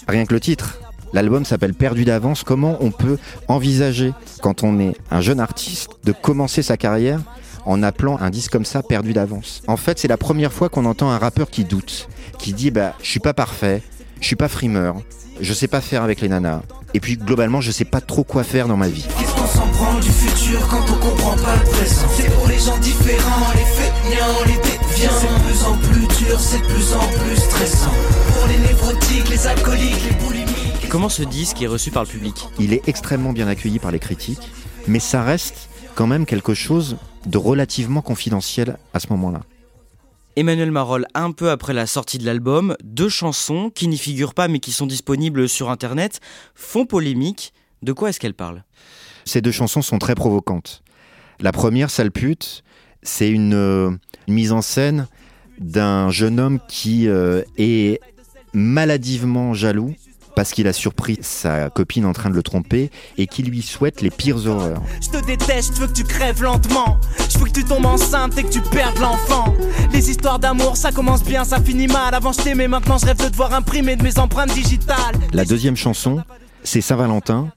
Rien 0.08 0.26
que 0.26 0.34
le 0.34 0.40
titre. 0.40 0.78
L'album 1.12 1.44
s'appelle 1.44 1.74
Perdu 1.74 2.04
d'avance. 2.04 2.42
Comment 2.42 2.76
on 2.80 2.90
peut 2.90 3.18
envisager, 3.46 4.12
quand 4.42 4.64
on 4.64 4.80
est 4.80 4.96
un 5.10 5.20
jeune 5.20 5.38
artiste, 5.38 5.90
de 6.02 6.12
commencer 6.12 6.62
sa 6.62 6.76
carrière 6.76 7.20
en 7.66 7.82
appelant 7.82 8.18
un 8.18 8.30
disque 8.30 8.50
comme 8.50 8.64
ça 8.64 8.82
Perdu 8.82 9.12
d'avance? 9.12 9.62
En 9.68 9.76
fait, 9.76 9.98
c'est 9.98 10.08
la 10.08 10.16
première 10.16 10.52
fois 10.52 10.68
qu'on 10.68 10.86
entend 10.86 11.10
un 11.10 11.18
rappeur 11.18 11.50
qui 11.50 11.64
doute, 11.64 12.08
qui 12.38 12.52
dit 12.52 12.72
bah 12.72 12.94
je 13.00 13.08
suis 13.08 13.20
pas 13.20 13.32
parfait, 13.32 13.82
je 14.20 14.26
suis 14.26 14.36
pas 14.36 14.48
frimeur, 14.48 14.96
je 15.40 15.52
sais 15.52 15.68
pas 15.68 15.80
faire 15.80 16.02
avec 16.02 16.20
les 16.20 16.28
nanas, 16.28 16.62
et 16.94 17.00
puis 17.00 17.16
globalement 17.16 17.60
je 17.60 17.70
sais 17.70 17.84
pas 17.84 18.00
trop 18.00 18.24
quoi 18.24 18.42
faire 18.42 18.66
dans 18.66 18.76
ma 18.76 18.88
vie. 18.88 19.06
Qu'est-ce 19.74 19.78
qu'on 19.78 19.84
s'en 19.84 19.84
prend 19.84 20.00
du 20.00 20.10
futur 20.10 20.68
quand 20.68 20.84
on 20.90 20.98
comprend 20.98 21.36
pas 21.36 21.56
le 21.56 21.70
présent 21.70 22.06
C'est 22.16 22.32
pour 22.34 22.46
les 22.46 22.58
gens 22.58 22.78
différents, 22.78 23.52
les 23.54 23.64
feignants, 23.64 24.44
les 24.46 24.56
déviants. 24.56 25.10
C'est 25.20 25.28
de 25.28 25.42
plus 25.42 25.64
en 25.64 25.78
plus 25.78 26.24
dur, 26.24 26.40
c'est 26.40 26.58
de 26.58 26.66
plus 26.66 26.92
en 26.92 27.06
plus 27.08 27.36
stressant. 27.36 27.90
Pour 28.38 28.48
les 28.48 28.58
névrotiques, 28.58 29.28
les 29.28 29.46
alcooliques, 29.46 30.04
les 30.08 30.16
boulimiques. 30.24 30.88
Comment 30.88 31.08
ce 31.08 31.22
disque 31.22 31.60
est 31.62 31.66
reçu 31.66 31.90
par 31.90 32.04
le 32.04 32.08
public 32.08 32.48
Il 32.58 32.72
est 32.72 32.88
extrêmement 32.88 33.32
bien 33.32 33.48
accueilli 33.48 33.78
par 33.78 33.90
les 33.90 33.98
critiques, 33.98 34.48
mais 34.86 35.00
ça 35.00 35.22
reste 35.22 35.68
quand 35.94 36.06
même 36.06 36.26
quelque 36.26 36.54
chose 36.54 36.96
de 37.26 37.38
relativement 37.38 38.02
confidentiel 38.02 38.78
à 38.92 39.00
ce 39.00 39.08
moment-là. 39.10 39.40
Emmanuel 40.36 40.72
Marol, 40.72 41.06
un 41.14 41.30
peu 41.30 41.50
après 41.50 41.74
la 41.74 41.86
sortie 41.86 42.18
de 42.18 42.26
l'album, 42.26 42.76
deux 42.82 43.08
chansons 43.08 43.70
qui 43.70 43.86
n'y 43.88 43.98
figurent 43.98 44.34
pas 44.34 44.48
mais 44.48 44.58
qui 44.58 44.72
sont 44.72 44.86
disponibles 44.86 45.48
sur 45.48 45.70
internet 45.70 46.20
font 46.54 46.86
polémique. 46.86 47.52
De 47.82 47.92
quoi 47.92 48.08
est-ce 48.08 48.18
qu'elles 48.18 48.34
parlent? 48.34 48.64
Ces 49.24 49.40
deux 49.40 49.52
chansons 49.52 49.82
sont 49.82 49.98
très 49.98 50.14
provocantes. 50.14 50.82
La 51.40 51.52
première, 51.52 51.90
Sale 51.90 52.10
pute, 52.10 52.62
c'est 53.02 53.30
une, 53.30 53.54
euh, 53.54 53.90
mise 54.28 54.52
en 54.52 54.62
scène 54.62 55.06
d'un 55.58 56.10
jeune 56.10 56.40
homme 56.40 56.58
qui 56.68 57.08
euh, 57.08 57.42
est 57.58 58.00
maladivement 58.52 59.54
jaloux 59.54 59.94
parce 60.34 60.50
qu'il 60.50 60.66
a 60.66 60.72
surpris 60.72 61.18
sa 61.20 61.70
copine 61.70 62.04
en 62.04 62.12
train 62.12 62.28
de 62.28 62.34
le 62.34 62.42
tromper 62.42 62.90
et 63.18 63.28
qui 63.28 63.44
lui 63.44 63.62
souhaite 63.62 64.00
les 64.00 64.10
pires 64.10 64.46
horreurs. 64.46 64.82
Je 65.00 65.10
te 65.10 65.24
déteste, 65.24 65.76
je 65.76 65.80
veux 65.80 65.86
que 65.86 65.92
tu 65.92 66.02
crèves 66.02 66.42
lentement. 66.42 66.98
Je 67.30 67.38
veux 67.38 67.44
que 67.44 67.52
tu 67.52 67.64
tombes 67.64 67.86
enceinte 67.86 68.36
et 68.36 68.42
que 68.42 68.50
tu 68.50 68.60
perdes 68.60 68.98
l'enfant. 68.98 69.54
Les 69.92 70.10
histoires 70.10 70.40
d'amour, 70.40 70.76
ça 70.76 70.90
commence 70.90 71.22
bien, 71.22 71.44
ça 71.44 71.60
finit 71.60 71.86
mal. 71.86 72.14
Avant 72.14 72.32
je 72.32 72.42
t'aimais, 72.42 72.66
maintenant 72.66 72.98
je 72.98 73.06
rêve 73.06 73.18
de 73.18 73.28
te 73.28 73.36
voir 73.36 73.54
imprimer 73.54 73.94
de 73.94 74.02
mes 74.02 74.18
empreintes 74.18 74.52
digitales. 74.52 75.14
La 75.32 75.44
deuxième 75.44 75.76
chanson, 75.76 76.22
c'est 76.64 76.80
Saint-Valentin, 76.80 77.52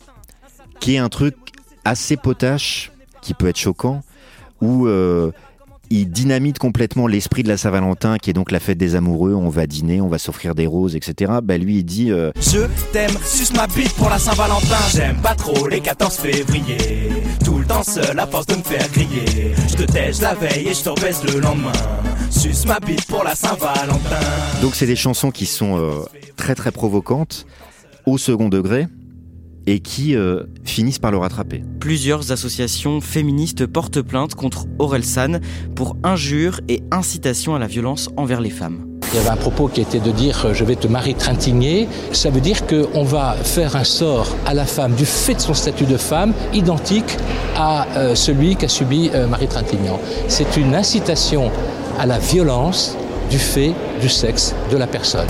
qui 0.80 0.96
est 0.96 1.00
un 1.00 1.10
truc 1.10 1.36
assez 1.88 2.18
potache, 2.18 2.92
qui 3.22 3.34
peut 3.34 3.48
être 3.48 3.58
choquant, 3.58 4.02
où 4.62 4.88
euh, 4.88 5.32
il 5.90 6.10
dynamite 6.10 6.60
complètement 6.60 7.08
l'esprit 7.08 7.44
de 7.44 7.48
la 7.48 7.56
Saint-Valentin, 7.56 8.18
qui 8.18 8.30
est 8.30 8.34
donc 8.34 8.52
la 8.52 8.60
fête 8.60 8.78
des 8.78 8.96
amoureux. 8.96 9.34
On 9.34 9.50
va 9.50 9.68
dîner, 9.68 10.02
on 10.02 10.10
va 10.10 10.18
s'offrir 10.18 10.54
des 10.54 10.68
roses, 10.68 10.98
etc. 10.98 11.34
Bah 11.42 11.58
lui, 11.58 11.78
il 11.78 11.84
dit 11.86 12.12
euh, 12.12 12.32
Je 12.36 12.68
t'aime, 12.92 13.18
suce 13.24 13.54
ma 13.54 13.68
bite 13.68 13.94
pour 13.94 14.10
la 14.10 14.20
Saint-Valentin. 14.20 14.78
J'aime 14.94 15.16
pas 15.22 15.34
trop 15.34 15.68
les 15.68 15.80
14 15.80 16.18
février. 16.18 17.10
Tout 17.44 17.60
le 17.60 17.66
temps 17.66 17.84
seul 17.84 18.20
à 18.20 18.28
force 18.28 18.48
de 18.48 18.56
me 18.56 18.64
faire 18.64 18.88
griller. 18.92 19.54
Je 19.70 19.76
te 19.76 19.84
tèche 19.84 20.20
la 20.20 20.36
veille 20.36 20.68
et 20.68 20.74
je 20.74 20.84
te 20.84 20.90
rebaisse 20.90 21.24
le 21.24 21.40
lendemain. 21.40 21.72
Suce 22.30 22.66
ma 22.66 22.80
bite 22.82 23.06
pour 23.06 23.24
la 23.24 23.36
Saint-Valentin. 23.36 24.20
Donc 24.62 24.76
c'est 24.76 24.88
des 24.88 24.98
chansons 24.98 25.32
qui 25.32 25.46
sont 25.46 25.78
euh, 25.78 26.04
très 26.36 26.56
très 26.56 26.72
provocantes, 26.72 27.46
au 28.06 28.18
second 28.18 28.50
degré, 28.50 28.88
et 29.68 29.80
qui 29.80 30.16
euh, 30.16 30.44
finissent 30.64 31.00
par 31.00 31.12
le 31.12 31.18
rattraper. 31.18 31.64
Plusieurs 31.80 32.32
associations 32.32 33.02
féministes 33.02 33.68
portent 33.68 34.02
plainte 34.02 34.34
contre 34.34 34.66
Orelsan 34.80 35.40
pour 35.76 35.98
injures 36.04 36.62
et 36.68 36.82
incitation 36.92 37.54
à 37.54 37.60
la 37.60 37.68
violence 37.68 38.10
envers 38.18 38.42
les 38.42 38.50
femmes. 38.50 38.88
Il 39.14 39.18
y 39.18 39.20
avait 39.20 39.30
un 39.30 39.38
propos 39.38 39.68
qui 39.68 39.80
était 39.80 40.00
de 40.00 40.12
dire 40.12 40.46
euh, 40.46 40.54
je 40.54 40.66
vais 40.66 40.76
te 40.76 40.88
marier 40.88 41.14
trintigner. 41.14 41.88
Ça 42.12 42.30
veut 42.30 42.42
dire 42.42 42.68
qu'on 42.68 43.04
va 43.04 43.36
faire 43.42 43.76
un 43.76 43.86
sort 43.86 44.28
à 44.46 44.54
la 44.54 44.66
femme 44.66 44.96
du 44.96 45.06
fait 45.06 45.36
de 45.36 45.40
son 45.40 45.54
statut 45.54 45.86
de 45.86 45.98
femme 45.98 46.34
identique 46.54 47.18
à 47.56 47.88
euh, 47.96 48.16
celui 48.16 48.56
qu'a 48.58 48.68
subi 48.68 49.10
euh, 49.14 49.28
Marie 49.28 49.48
Trintignant. 49.48 50.00
C'est 50.28 50.58
une 50.58 50.76
incitation 50.76 51.52
à 51.98 52.06
la 52.06 52.20
violence 52.20 52.98
du 53.30 53.40
fait 53.40 53.74
du 54.02 54.10
sexe 54.10 54.54
de 54.72 54.78
la 54.78 54.88
personne. 54.88 55.28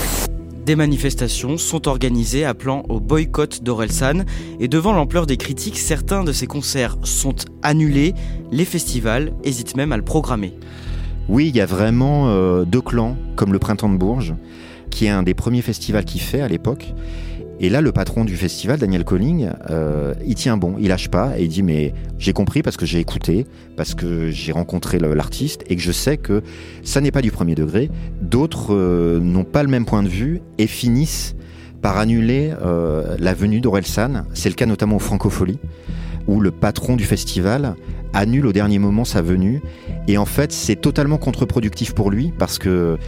Des 0.68 0.76
manifestations 0.76 1.56
sont 1.56 1.88
organisées 1.88 2.44
appelant 2.44 2.82
au 2.90 3.00
boycott 3.00 3.62
d'Orelsan 3.62 4.26
et 4.60 4.68
devant 4.68 4.92
l'ampleur 4.92 5.24
des 5.24 5.38
critiques, 5.38 5.78
certains 5.78 6.24
de 6.24 6.32
ces 6.32 6.46
concerts 6.46 6.98
sont 7.04 7.36
annulés. 7.62 8.12
Les 8.52 8.66
festivals 8.66 9.32
hésitent 9.44 9.76
même 9.76 9.92
à 9.92 9.96
le 9.96 10.04
programmer. 10.04 10.52
Oui, 11.30 11.48
il 11.48 11.56
y 11.56 11.62
a 11.62 11.64
vraiment 11.64 12.28
euh, 12.28 12.66
deux 12.66 12.82
clans, 12.82 13.16
comme 13.34 13.54
le 13.54 13.58
Printemps 13.58 13.88
de 13.88 13.96
Bourges, 13.96 14.34
qui 14.90 15.06
est 15.06 15.08
un 15.08 15.22
des 15.22 15.32
premiers 15.32 15.62
festivals 15.62 16.04
qu'il 16.04 16.20
fait 16.20 16.42
à 16.42 16.48
l'époque. 16.48 16.92
Et 17.60 17.70
là, 17.70 17.80
le 17.80 17.90
patron 17.90 18.24
du 18.24 18.36
festival, 18.36 18.78
Daniel 18.78 19.04
Colling, 19.04 19.50
euh, 19.70 20.14
il 20.24 20.36
tient 20.36 20.56
bon, 20.56 20.76
il 20.78 20.88
lâche 20.88 21.08
pas 21.08 21.38
et 21.38 21.42
il 21.42 21.48
dit 21.48 21.64
mais 21.64 21.92
j'ai 22.18 22.32
compris 22.32 22.62
parce 22.62 22.76
que 22.76 22.86
j'ai 22.86 23.00
écouté, 23.00 23.46
parce 23.76 23.94
que 23.94 24.30
j'ai 24.30 24.52
rencontré 24.52 24.98
l'artiste 24.98 25.64
et 25.68 25.74
que 25.74 25.82
je 25.82 25.90
sais 25.90 26.18
que 26.18 26.42
ça 26.84 27.00
n'est 27.00 27.10
pas 27.10 27.22
du 27.22 27.32
premier 27.32 27.56
degré. 27.56 27.90
D'autres 28.22 28.74
euh, 28.74 29.18
n'ont 29.18 29.44
pas 29.44 29.64
le 29.64 29.68
même 29.68 29.86
point 29.86 30.04
de 30.04 30.08
vue 30.08 30.40
et 30.58 30.68
finissent 30.68 31.34
par 31.82 31.98
annuler 31.98 32.52
euh, 32.62 33.16
la 33.18 33.34
venue 33.34 33.60
d'Orelsan. 33.60 34.24
C'est 34.34 34.48
le 34.48 34.54
cas 34.54 34.66
notamment 34.66 34.96
au 34.96 35.00
Francofolie, 35.00 35.58
où 36.28 36.40
le 36.40 36.52
patron 36.52 36.94
du 36.94 37.04
festival 37.04 37.74
annule 38.12 38.46
au 38.46 38.52
dernier 38.52 38.78
moment 38.78 39.04
sa 39.04 39.20
venue. 39.20 39.62
Et 40.06 40.16
en 40.16 40.24
fait, 40.26 40.52
c'est 40.52 40.76
totalement 40.76 41.18
contre-productif 41.18 41.92
pour 41.92 42.10
lui 42.10 42.32
parce 42.38 42.58
que 42.58 42.98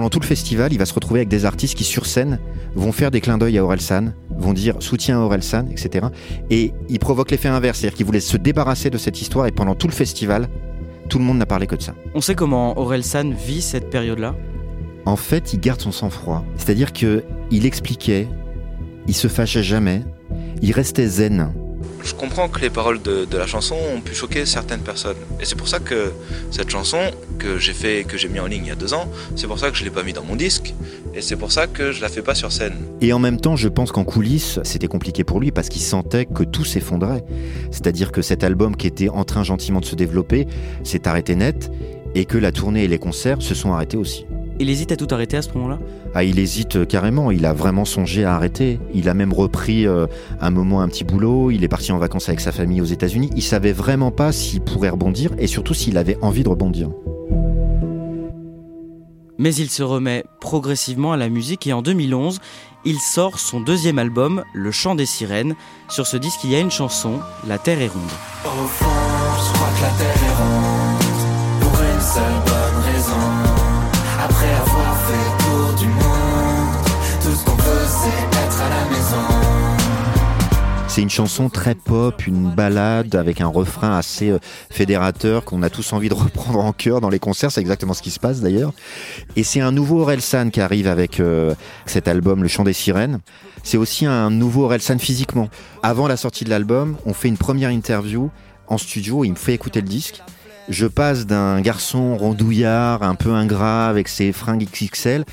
pendant 0.00 0.08
tout 0.08 0.20
le 0.20 0.24
festival, 0.24 0.72
il 0.72 0.78
va 0.78 0.86
se 0.86 0.94
retrouver 0.94 1.20
avec 1.20 1.28
des 1.28 1.44
artistes 1.44 1.76
qui, 1.76 1.84
sur 1.84 2.06
scène, 2.06 2.38
vont 2.74 2.90
faire 2.90 3.10
des 3.10 3.20
clins 3.20 3.36
d'œil 3.36 3.58
à 3.58 3.64
Orelsan, 3.64 4.14
vont 4.30 4.54
dire 4.54 4.76
soutien 4.78 5.18
à 5.18 5.20
Orelsan, 5.20 5.66
etc. 5.70 6.06
Et 6.48 6.72
il 6.88 6.98
provoque 6.98 7.30
l'effet 7.30 7.48
inverse, 7.48 7.78
c'est-à-dire 7.78 7.98
qu'il 7.98 8.06
voulait 8.06 8.20
se 8.20 8.38
débarrasser 8.38 8.88
de 8.88 8.96
cette 8.96 9.20
histoire 9.20 9.46
et 9.46 9.52
pendant 9.52 9.74
tout 9.74 9.88
le 9.88 9.92
festival, 9.92 10.48
tout 11.10 11.18
le 11.18 11.24
monde 11.26 11.36
n'a 11.36 11.44
parlé 11.44 11.66
que 11.66 11.74
de 11.74 11.82
ça. 11.82 11.92
On 12.14 12.22
sait 12.22 12.34
comment 12.34 12.78
Orelsan 12.78 13.32
vit 13.32 13.60
cette 13.60 13.90
période-là? 13.90 14.34
En 15.04 15.16
fait, 15.16 15.52
il 15.52 15.60
garde 15.60 15.82
son 15.82 15.92
sang-froid. 15.92 16.46
C'est-à-dire 16.56 16.94
que 16.94 17.22
il 17.50 17.66
expliquait, 17.66 18.26
il 19.06 19.14
se 19.14 19.28
fâchait 19.28 19.62
jamais, 19.62 20.02
il 20.62 20.72
restait 20.72 21.08
zen. 21.08 21.52
Je 22.02 22.14
comprends 22.14 22.48
que 22.48 22.60
les 22.60 22.70
paroles 22.70 23.00
de, 23.02 23.26
la 23.36 23.46
chanson 23.46 23.76
ont 23.94 24.00
pu 24.00 24.14
choquer 24.14 24.46
certaines 24.46 24.80
personnes. 24.80 25.16
Et 25.40 25.44
c'est 25.44 25.56
pour 25.56 25.68
ça 25.68 25.78
que 25.78 26.12
cette 26.50 26.70
chanson 26.70 26.98
que 27.38 27.58
j'ai 27.58 27.72
fait, 27.72 28.04
que 28.04 28.16
j'ai 28.16 28.28
mis 28.28 28.40
en 28.40 28.46
ligne 28.46 28.64
il 28.64 28.68
y 28.68 28.72
a 28.72 28.76
deux 28.76 28.94
ans, 28.94 29.10
c'est 29.36 29.46
pour 29.46 29.58
ça 29.58 29.70
que 29.70 29.76
je 29.76 29.84
l'ai 29.84 29.90
pas 29.90 30.02
mis 30.02 30.12
dans 30.12 30.24
mon 30.24 30.36
disque. 30.36 30.74
Et 31.14 31.20
c'est 31.20 31.36
pour 31.36 31.52
ça 31.52 31.66
que 31.66 31.92
je 31.92 32.00
la 32.00 32.08
fais 32.08 32.22
pas 32.22 32.34
sur 32.34 32.52
scène. 32.52 32.74
Et 33.00 33.12
en 33.12 33.18
même 33.18 33.40
temps, 33.40 33.56
je 33.56 33.68
pense 33.68 33.92
qu'en 33.92 34.04
coulisses, 34.04 34.60
c'était 34.62 34.86
compliqué 34.86 35.24
pour 35.24 35.40
lui 35.40 35.50
parce 35.50 35.68
qu'il 35.68 35.82
sentait 35.82 36.26
que 36.26 36.44
tout 36.44 36.64
s'effondrait. 36.64 37.24
C'est-à-dire 37.70 38.12
que 38.12 38.22
cet 38.22 38.44
album 38.44 38.76
qui 38.76 38.86
était 38.86 39.08
en 39.08 39.24
train 39.24 39.42
gentiment 39.42 39.80
de 39.80 39.86
se 39.86 39.96
développer 39.96 40.46
s'est 40.84 41.08
arrêté 41.08 41.34
net 41.34 41.70
et 42.14 42.24
que 42.24 42.38
la 42.38 42.52
tournée 42.52 42.84
et 42.84 42.88
les 42.88 42.98
concerts 42.98 43.42
se 43.42 43.54
sont 43.54 43.72
arrêtés 43.72 43.96
aussi. 43.96 44.26
Il 44.60 44.68
hésite 44.68 44.92
à 44.92 44.96
tout 44.96 45.08
arrêter 45.10 45.38
à 45.38 45.42
ce 45.42 45.48
moment-là? 45.54 45.78
Ah, 46.14 46.22
il 46.22 46.38
hésite 46.38 46.76
euh, 46.76 46.84
carrément, 46.84 47.30
il 47.30 47.46
a 47.46 47.54
vraiment 47.54 47.86
songé 47.86 48.24
à 48.24 48.34
arrêter. 48.34 48.78
Il 48.92 49.08
a 49.08 49.14
même 49.14 49.32
repris 49.32 49.86
euh, 49.86 50.06
un 50.38 50.50
moment 50.50 50.82
un 50.82 50.88
petit 50.88 51.02
boulot, 51.02 51.50
il 51.50 51.64
est 51.64 51.68
parti 51.68 51.92
en 51.92 51.98
vacances 51.98 52.28
avec 52.28 52.40
sa 52.40 52.52
famille 52.52 52.82
aux 52.82 52.84
États-Unis. 52.84 53.30
Il 53.34 53.42
savait 53.42 53.72
vraiment 53.72 54.10
pas 54.10 54.32
s'il 54.32 54.60
pourrait 54.60 54.90
rebondir 54.90 55.30
et 55.38 55.46
surtout 55.46 55.72
s'il 55.72 55.96
avait 55.96 56.18
envie 56.20 56.42
de 56.42 56.50
rebondir. 56.50 56.90
Mais 59.38 59.54
il 59.54 59.70
se 59.70 59.82
remet 59.82 60.24
progressivement 60.42 61.12
à 61.12 61.16
la 61.16 61.30
musique 61.30 61.66
et 61.66 61.72
en 61.72 61.80
2011, 61.80 62.38
il 62.84 62.98
sort 62.98 63.38
son 63.38 63.62
deuxième 63.62 63.98
album, 63.98 64.44
Le 64.52 64.70
Chant 64.70 64.94
des 64.94 65.06
Sirènes. 65.06 65.54
Sur 65.88 66.06
ce 66.06 66.18
disque, 66.18 66.40
il 66.44 66.50
y 66.50 66.54
a 66.54 66.60
une 66.60 66.70
chanson, 66.70 67.20
La 67.48 67.56
Terre 67.56 67.80
est 67.80 67.88
ronde. 67.88 68.02
Au 68.44 68.66
fond, 68.66 68.84
je 68.84 69.52
crois 69.54 69.68
que 69.68 69.82
la 69.82 69.90
terre 69.98 70.22
est 70.22 70.36
ronde 70.36 71.62
Pour 71.62 71.80
une 71.80 72.00
seule 72.02 72.59
C'est 80.90 81.02
une 81.02 81.08
chanson 81.08 81.48
très 81.48 81.76
pop, 81.76 82.26
une 82.26 82.50
balade 82.50 83.14
avec 83.14 83.40
un 83.40 83.46
refrain 83.46 83.96
assez 83.96 84.30
euh, 84.30 84.40
fédérateur 84.70 85.44
qu'on 85.44 85.62
a 85.62 85.70
tous 85.70 85.92
envie 85.92 86.08
de 86.08 86.14
reprendre 86.24 86.58
en 86.58 86.72
chœur 86.72 87.00
dans 87.00 87.10
les 87.10 87.20
concerts. 87.20 87.52
C'est 87.52 87.60
exactement 87.60 87.94
ce 87.94 88.02
qui 88.02 88.10
se 88.10 88.18
passe 88.18 88.40
d'ailleurs. 88.40 88.72
Et 89.36 89.44
c'est 89.44 89.60
un 89.60 89.70
nouveau 89.70 90.00
Orelsan 90.00 90.50
qui 90.50 90.60
arrive 90.60 90.88
avec 90.88 91.20
euh, 91.20 91.54
cet 91.86 92.08
album, 92.08 92.42
Le 92.42 92.48
Chant 92.48 92.64
des 92.64 92.72
Sirènes. 92.72 93.20
C'est 93.62 93.76
aussi 93.76 94.04
un 94.04 94.30
nouveau 94.30 94.64
Orelsan 94.64 94.98
physiquement. 94.98 95.48
Avant 95.84 96.08
la 96.08 96.16
sortie 96.16 96.42
de 96.42 96.50
l'album, 96.50 96.96
on 97.06 97.14
fait 97.14 97.28
une 97.28 97.38
première 97.38 97.70
interview 97.70 98.28
en 98.66 98.76
studio. 98.76 99.24
Il 99.24 99.30
me 99.30 99.36
fait 99.36 99.54
écouter 99.54 99.82
le 99.82 99.88
disque. 99.88 100.20
Je 100.68 100.88
passe 100.88 101.24
d'un 101.24 101.60
garçon 101.60 102.16
rondouillard, 102.16 103.04
un 103.04 103.14
peu 103.14 103.30
ingrat, 103.30 103.86
avec 103.86 104.08
ses 104.08 104.32
fringues 104.32 104.66
XXL, 104.66 105.24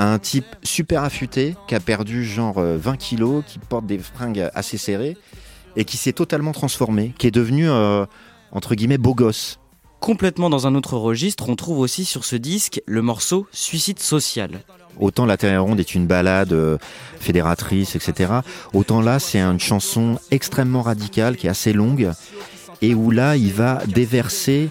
à 0.00 0.14
un 0.14 0.18
type 0.18 0.46
super 0.62 1.04
affûté, 1.04 1.56
qui 1.68 1.74
a 1.74 1.80
perdu 1.80 2.24
genre 2.24 2.54
20 2.54 2.62
euh, 2.62 2.96
kilos, 2.96 3.44
qui 3.46 3.58
porte 3.58 3.84
des 3.84 3.98
fringues 3.98 4.48
assez 4.54 4.78
serrées, 4.78 5.18
et 5.76 5.84
qui 5.84 5.98
s'est 5.98 6.14
totalement 6.14 6.52
transformé, 6.52 7.12
qui 7.18 7.26
est 7.26 7.30
devenu, 7.30 7.68
euh, 7.68 8.06
entre 8.50 8.74
guillemets, 8.74 8.96
beau 8.96 9.14
gosse. 9.14 9.58
Complètement 10.00 10.48
dans 10.48 10.66
un 10.66 10.74
autre 10.74 10.96
registre, 10.96 11.50
on 11.50 11.54
trouve 11.54 11.80
aussi 11.80 12.06
sur 12.06 12.24
ce 12.24 12.36
disque 12.36 12.80
le 12.86 13.02
morceau 13.02 13.46
Suicide 13.52 13.98
social. 13.98 14.62
Autant 14.98 15.26
La 15.26 15.36
Terre 15.36 15.62
ronde 15.62 15.80
est 15.80 15.94
une 15.94 16.06
balade 16.06 16.54
euh, 16.54 16.78
fédératrice, 17.18 17.94
etc. 17.94 18.32
Autant 18.72 19.02
là, 19.02 19.18
c'est 19.18 19.38
une 19.38 19.60
chanson 19.60 20.18
extrêmement 20.30 20.80
radicale, 20.80 21.36
qui 21.36 21.46
est 21.46 21.50
assez 21.50 21.74
longue, 21.74 22.10
et 22.82 22.94
où 22.94 23.10
là, 23.10 23.36
il 23.36 23.52
va 23.52 23.82
déverser 23.86 24.70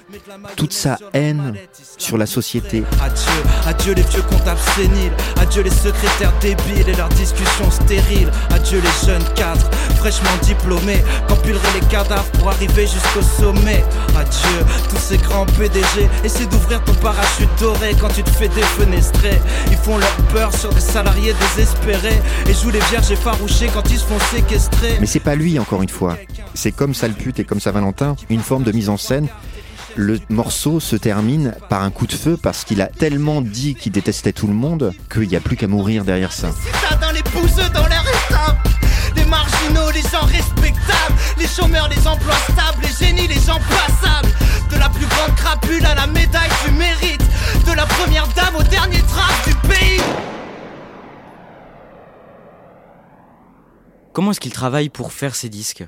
toute 0.55 0.73
sa 0.73 0.97
haine 1.13 1.53
sur 1.97 2.17
la 2.17 2.25
société. 2.25 2.83
Adieu, 3.01 3.43
adieu 3.65 3.93
les 3.93 4.03
vieux 4.03 4.21
comptables 4.23 4.59
séniles, 4.75 5.11
adieu 5.39 5.63
les 5.63 5.69
secrétaires 5.69 6.33
débiles 6.41 6.89
et 6.89 6.95
leurs 6.95 7.09
discussions 7.09 7.71
stériles, 7.71 8.31
adieu 8.51 8.81
les 8.81 9.07
jeunes 9.07 9.33
cadres 9.35 9.69
fraîchement 9.99 10.37
diplômés, 10.43 11.03
qu'empileraient 11.27 11.73
les 11.79 11.85
cadavres 11.87 12.31
pour 12.31 12.49
arriver 12.49 12.87
jusqu'au 12.87 13.21
sommet. 13.21 13.83
Adieu, 14.17 14.65
tous 14.89 14.97
ces 14.97 15.17
grands 15.17 15.45
PDG, 15.45 16.07
essaie 16.23 16.45
d'ouvrir 16.45 16.81
ton 16.85 16.93
parachute 16.95 17.49
doré 17.59 17.93
quand 17.99 18.07
tu 18.07 18.23
te 18.23 18.29
fais 18.29 18.47
défenestrer. 18.47 19.37
Ils 19.69 19.77
font 19.77 19.97
leur 19.97 20.15
peur 20.33 20.53
sur 20.55 20.73
des 20.73 20.79
salariés 20.79 21.33
désespérés 21.33 22.21
et 22.47 22.53
jouent 22.53 22.71
les 22.71 22.79
vierges 22.89 23.11
effarouchées 23.11 23.69
quand 23.73 23.89
ils 23.91 23.99
se 23.99 24.05
font 24.05 24.19
séquestrer. 24.31 24.97
Mais 25.01 25.05
c'est 25.05 25.19
pas 25.19 25.35
lui, 25.35 25.59
encore 25.59 25.81
une 25.81 25.89
fois. 25.89 26.17
C'est 26.53 26.71
comme 26.71 26.93
Salpute 26.93 27.39
et 27.39 27.43
comme 27.43 27.59
Saint-Valentin, 27.59 27.98
une 28.29 28.41
forme 28.41 28.63
de 28.63 28.71
mise 28.71 28.89
en 28.89 28.97
scène. 28.97 29.27
Le 29.95 30.19
morceau 30.29 30.79
se 30.79 30.95
termine 30.95 31.55
par 31.67 31.83
un 31.83 31.91
coup 31.91 32.07
de 32.07 32.13
feu 32.13 32.37
parce 32.41 32.63
qu'il 32.63 32.81
a 32.81 32.87
tellement 32.87 33.41
dit 33.41 33.75
qu'il 33.75 33.91
détestait 33.91 34.33
tout 34.33 34.47
le 34.47 34.53
monde 34.53 34.93
qu'il 35.11 35.27
n'y 35.27 35.35
a 35.35 35.39
plus 35.39 35.57
qu'à 35.57 35.67
mourir 35.67 36.05
derrière 36.05 36.31
ça. 36.31 36.51
dans 37.01 37.11
les 37.11 37.23
bouseux, 37.23 37.69
dans 37.73 37.87
l'air 37.87 38.03
étapes 38.07 38.67
Les 39.15 39.25
marginaux, 39.25 39.91
les 39.91 40.01
gens 40.01 40.25
respectables. 40.25 41.15
Les 41.37 41.47
chômeurs, 41.47 41.89
les 41.89 42.07
emplois 42.07 42.35
stables. 42.35 42.81
Les 42.83 43.05
génies, 43.05 43.27
les 43.27 43.41
gens 43.41 43.59
passables. 43.69 44.29
De 44.71 44.77
la 44.77 44.89
plus 44.89 45.05
grande 45.07 45.35
crapule 45.35 45.85
à 45.85 45.95
la 45.95 46.07
médaille 46.07 46.49
du 46.65 46.71
mérite. 46.71 47.23
De 47.65 47.73
la 47.73 47.85
première 47.85 48.27
dame 48.29 48.55
au 48.57 48.63
dernier 48.63 49.01
trap 49.01 49.47
du 49.47 49.55
pays. 49.67 50.01
Comment 54.13 54.31
est-ce 54.31 54.39
qu'il 54.39 54.53
travaille 54.53 54.89
pour 54.89 55.11
faire 55.11 55.35
ses 55.35 55.49
disques? 55.49 55.83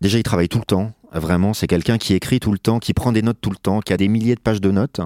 Déjà, 0.00 0.18
il 0.18 0.22
travaille 0.22 0.48
tout 0.48 0.58
le 0.58 0.64
temps. 0.64 0.92
Vraiment, 1.14 1.54
c'est 1.54 1.68
quelqu'un 1.68 1.96
qui 1.96 2.14
écrit 2.14 2.40
tout 2.40 2.50
le 2.50 2.58
temps, 2.58 2.80
qui 2.80 2.92
prend 2.92 3.12
des 3.12 3.22
notes 3.22 3.38
tout 3.40 3.50
le 3.50 3.56
temps, 3.56 3.80
qui 3.80 3.92
a 3.92 3.96
des 3.96 4.08
milliers 4.08 4.34
de 4.34 4.40
pages 4.40 4.60
de 4.60 4.72
notes. 4.72 5.00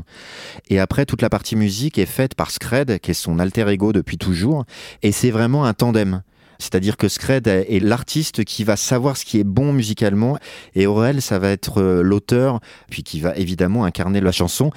Et 0.68 0.80
après, 0.80 1.04
toute 1.04 1.20
la 1.20 1.28
partie 1.28 1.54
musique 1.54 1.98
est 1.98 2.06
faite 2.06 2.34
par 2.34 2.50
Scred, 2.50 2.98
qui 3.00 3.10
est 3.10 3.14
son 3.14 3.38
alter 3.38 3.68
ego 3.68 3.92
depuis 3.92 4.16
toujours. 4.16 4.64
Et 5.02 5.12
c'est 5.12 5.30
vraiment 5.30 5.66
un 5.66 5.74
tandem. 5.74 6.22
C'est-à-dire 6.58 6.96
que 6.96 7.08
Scred 7.08 7.46
est 7.46 7.82
l'artiste 7.82 8.44
qui 8.44 8.64
va 8.64 8.76
savoir 8.76 9.16
ce 9.16 9.24
qui 9.24 9.38
est 9.38 9.44
bon 9.44 9.72
musicalement 9.72 10.38
et 10.74 10.86
Aurel, 10.86 11.22
ça 11.22 11.38
va 11.38 11.50
être 11.50 11.80
euh, 11.80 12.02
l'auteur, 12.02 12.58
puis 12.90 13.04
qui 13.04 13.20
va 13.20 13.36
évidemment 13.36 13.84
incarner 13.84 14.20
la 14.20 14.32
chanson. 14.32 14.72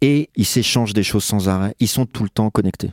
Et 0.00 0.30
ils 0.34 0.46
s'échangent 0.46 0.92
des 0.92 1.04
choses 1.04 1.24
sans 1.24 1.48
arrêt. 1.48 1.74
Ils 1.78 1.88
sont 1.88 2.04
tout 2.04 2.24
le 2.24 2.30
temps 2.30 2.50
connectés. 2.50 2.90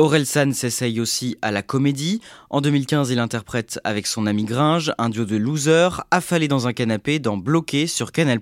Aurel 0.00 0.24
San 0.24 0.54
s'essaye 0.54 0.98
aussi 0.98 1.36
à 1.42 1.50
la 1.50 1.60
comédie. 1.60 2.22
En 2.48 2.62
2015, 2.62 3.10
il 3.10 3.18
interprète 3.18 3.78
avec 3.84 4.06
son 4.06 4.26
ami 4.26 4.44
Gringe 4.44 4.94
un 4.96 5.10
duo 5.10 5.26
de 5.26 5.36
losers 5.36 6.04
affalés 6.10 6.48
dans 6.48 6.66
un 6.66 6.72
canapé 6.72 7.18
dans 7.18 7.36
Bloqué 7.36 7.86
sur 7.86 8.10
Canal+, 8.10 8.40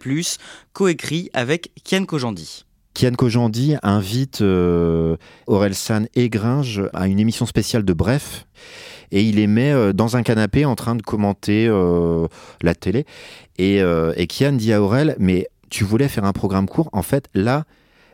coécrit 0.73 1.31
avec 1.35 1.73
Kian 1.83 2.05
Kojandi. 2.05 2.65
Kian 2.95 3.11
Kojandi 3.11 3.75
invite 3.83 4.41
euh, 4.41 5.17
Aurel 5.49 5.75
San 5.75 6.07
et 6.15 6.29
Gringe 6.29 6.81
à 6.95 7.09
une 7.09 7.19
émission 7.19 7.45
spéciale 7.45 7.85
de 7.85 7.93
Bref 7.93 8.47
et 9.11 9.25
il 9.25 9.35
les 9.35 9.49
met 9.49 9.73
euh, 9.73 9.93
dans 9.93 10.17
un 10.17 10.23
canapé 10.23 10.65
en 10.65 10.77
train 10.77 10.95
de 10.95 11.03
commenter 11.03 11.67
euh, 11.67 12.29
la 12.63 12.77
télé. 12.77 13.05
Et, 13.59 13.79
et 13.79 14.27
Kian 14.29 14.53
dit 14.53 14.73
à 14.73 14.81
Aurel, 14.81 15.17
mais 15.19 15.49
tu 15.71 15.83
voulais 15.83 16.07
faire 16.07 16.25
un 16.25 16.33
programme 16.33 16.69
court, 16.69 16.89
en 16.93 17.03
fait 17.03 17.29
là 17.35 17.65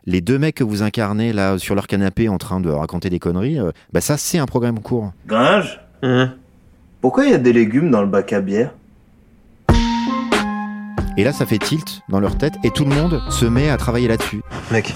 les 0.06 0.20
deux 0.20 0.38
mecs 0.38 0.56
que 0.56 0.64
vous 0.64 0.82
incarnez 0.82 1.32
là 1.32 1.58
sur 1.58 1.74
leur 1.74 1.86
canapé 1.86 2.28
en 2.28 2.38
train 2.38 2.60
de 2.60 2.70
raconter 2.70 3.10
des 3.10 3.18
conneries, 3.18 3.58
euh, 3.58 3.70
bah 3.92 4.00
ça 4.00 4.16
c'est 4.16 4.38
un 4.38 4.46
programme 4.46 4.80
court. 4.80 5.12
Gringe 5.26 5.80
Pourquoi 7.00 7.24
il 7.24 7.30
y 7.30 7.34
a 7.34 7.38
des 7.38 7.52
légumes 7.52 7.90
dans 7.90 8.02
le 8.02 8.08
bac 8.08 8.32
à 8.32 8.40
bière? 8.40 8.70
Et 11.16 11.24
là 11.24 11.32
ça 11.32 11.46
fait 11.46 11.58
tilt 11.58 12.02
dans 12.08 12.20
leur 12.20 12.36
tête 12.36 12.54
et 12.64 12.70
tout 12.70 12.84
le 12.84 12.94
monde 12.94 13.22
se 13.30 13.46
met 13.46 13.70
à 13.70 13.76
travailler 13.76 14.08
là-dessus. 14.08 14.42
Mec, 14.70 14.94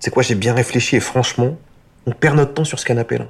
c'est 0.00 0.10
quoi 0.10 0.22
j'ai 0.22 0.34
bien 0.34 0.54
réfléchi 0.54 0.96
et 0.96 1.00
franchement, 1.00 1.56
on 2.06 2.12
perd 2.12 2.36
notre 2.36 2.54
temps 2.54 2.64
sur 2.64 2.78
ce 2.78 2.84
canapé 2.84 3.18
là. 3.18 3.26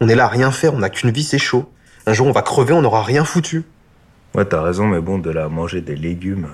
On 0.00 0.08
est 0.08 0.14
là 0.14 0.24
à 0.24 0.28
rien 0.28 0.52
faire, 0.52 0.74
on 0.74 0.78
n'a 0.78 0.90
qu'une 0.90 1.10
vie, 1.10 1.24
c'est 1.24 1.38
chaud. 1.38 1.70
Un 2.06 2.12
jour 2.12 2.26
on 2.26 2.32
va 2.32 2.42
crever, 2.42 2.72
on 2.72 2.82
n'aura 2.82 3.02
rien 3.02 3.24
foutu. 3.24 3.64
Ouais, 4.34 4.44
t'as 4.44 4.62
raison, 4.62 4.86
mais 4.86 5.00
bon, 5.00 5.18
de 5.18 5.30
là 5.30 5.48
manger 5.48 5.80
des 5.80 5.96
légumes 5.96 6.48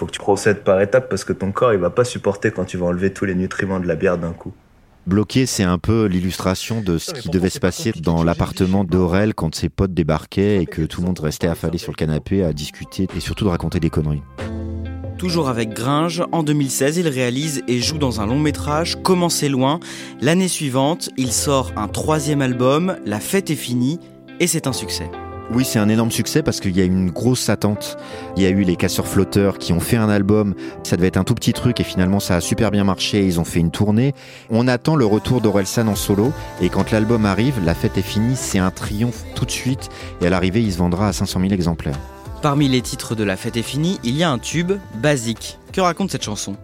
faut 0.00 0.06
que 0.06 0.12
tu 0.12 0.18
procèdes 0.18 0.64
par 0.64 0.80
étapes 0.80 1.10
parce 1.10 1.24
que 1.24 1.34
ton 1.34 1.52
corps 1.52 1.74
il 1.74 1.78
va 1.78 1.90
pas 1.90 2.04
supporter 2.04 2.50
quand 2.50 2.64
tu 2.64 2.78
vas 2.78 2.86
enlever 2.86 3.12
tous 3.12 3.26
les 3.26 3.34
nutriments 3.34 3.80
de 3.80 3.86
la 3.86 3.96
bière 3.96 4.16
d'un 4.16 4.32
coup. 4.32 4.54
Bloqué, 5.06 5.44
c'est 5.44 5.62
un 5.62 5.76
peu 5.76 6.06
l'illustration 6.06 6.80
de 6.80 6.96
ce 6.96 7.12
qui 7.12 7.28
devait 7.28 7.50
se 7.50 7.58
passer 7.58 7.92
dans 7.92 8.22
l'appartement 8.22 8.84
d'Aurel 8.84 9.34
quand 9.34 9.54
ses 9.54 9.68
potes 9.68 9.92
débarquaient 9.92 10.62
et 10.62 10.66
que 10.66 10.82
tout 10.82 11.02
le 11.02 11.06
monde 11.06 11.20
restait 11.20 11.48
affalé 11.48 11.76
sur 11.76 11.92
le 11.92 11.96
canapé 11.96 12.42
à 12.42 12.54
discuter 12.54 13.08
et 13.14 13.20
surtout 13.20 13.44
de 13.44 13.50
raconter 13.50 13.78
des 13.78 13.90
conneries. 13.90 14.22
Toujours 15.18 15.50
avec 15.50 15.74
Gringe, 15.74 16.22
en 16.32 16.42
2016, 16.42 16.96
il 16.96 17.08
réalise 17.08 17.62
et 17.68 17.80
joue 17.80 17.98
dans 17.98 18.22
un 18.22 18.26
long 18.26 18.38
métrage, 18.38 18.96
Comment 19.02 19.28
c'est 19.28 19.50
loin. 19.50 19.80
L'année 20.22 20.48
suivante, 20.48 21.10
il 21.18 21.30
sort 21.30 21.72
un 21.76 21.88
troisième 21.88 22.40
album, 22.40 22.96
La 23.04 23.20
fête 23.20 23.50
est 23.50 23.56
finie, 23.56 23.98
et 24.38 24.46
c'est 24.46 24.66
un 24.66 24.72
succès. 24.72 25.10
Oui, 25.52 25.64
c'est 25.64 25.80
un 25.80 25.88
énorme 25.88 26.12
succès 26.12 26.44
parce 26.44 26.60
qu'il 26.60 26.76
y 26.76 26.80
a 26.80 26.84
une 26.84 27.10
grosse 27.10 27.48
attente. 27.48 27.98
Il 28.36 28.42
y 28.42 28.46
a 28.46 28.50
eu 28.50 28.62
les 28.62 28.76
casseurs 28.76 29.08
flotteurs 29.08 29.58
qui 29.58 29.72
ont 29.72 29.80
fait 29.80 29.96
un 29.96 30.08
album. 30.08 30.54
Ça 30.84 30.96
devait 30.96 31.08
être 31.08 31.16
un 31.16 31.24
tout 31.24 31.34
petit 31.34 31.52
truc 31.52 31.80
et 31.80 31.84
finalement 31.84 32.20
ça 32.20 32.36
a 32.36 32.40
super 32.40 32.70
bien 32.70 32.84
marché. 32.84 33.24
Ils 33.24 33.40
ont 33.40 33.44
fait 33.44 33.58
une 33.58 33.72
tournée. 33.72 34.14
On 34.48 34.68
attend 34.68 34.94
le 34.94 35.04
retour 35.06 35.40
d'Orelsan 35.40 35.88
en 35.88 35.96
solo 35.96 36.32
et 36.60 36.68
quand 36.68 36.92
l'album 36.92 37.26
arrive, 37.26 37.54
la 37.64 37.74
fête 37.74 37.98
est 37.98 38.02
finie. 38.02 38.36
C'est 38.36 38.60
un 38.60 38.70
triomphe 38.70 39.24
tout 39.34 39.44
de 39.44 39.50
suite 39.50 39.88
et 40.20 40.26
à 40.28 40.30
l'arrivée, 40.30 40.62
il 40.62 40.72
se 40.72 40.78
vendra 40.78 41.08
à 41.08 41.12
500 41.12 41.40
000 41.40 41.52
exemplaires. 41.52 41.98
Parmi 42.42 42.68
les 42.68 42.80
titres 42.80 43.16
de 43.16 43.24
La 43.24 43.36
fête 43.36 43.56
est 43.56 43.62
finie, 43.62 43.98
il 44.04 44.16
y 44.16 44.22
a 44.22 44.30
un 44.30 44.38
tube, 44.38 44.72
Basique. 45.02 45.58
Que 45.72 45.80
raconte 45.80 46.10
cette 46.10 46.24
chanson? 46.24 46.56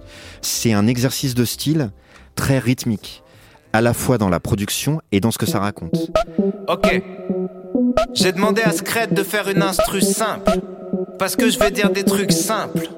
C'est 0.42 0.72
un 0.72 0.86
exercice 0.86 1.34
de 1.34 1.44
style 1.44 1.90
très 2.34 2.58
rythmique, 2.58 3.22
à 3.72 3.80
la 3.80 3.92
fois 3.92 4.16
dans 4.16 4.28
la 4.30 4.40
production 4.40 5.00
et 5.12 5.20
dans 5.20 5.30
ce 5.32 5.38
que 5.38 5.44
ça 5.46 5.58
raconte. 5.58 6.10
Ok. 6.68 7.02
J'ai 8.14 8.32
demandé 8.32 8.62
à 8.62 8.72
Scred 8.72 9.14
de 9.14 9.22
faire 9.22 9.48
une 9.48 9.62
instru 9.62 10.00
simple. 10.00 10.60
Parce 11.18 11.36
que 11.36 11.50
je 11.50 11.58
vais 11.58 11.70
dire 11.70 11.90
des 11.90 12.04
trucs 12.04 12.32
simples. 12.32 12.88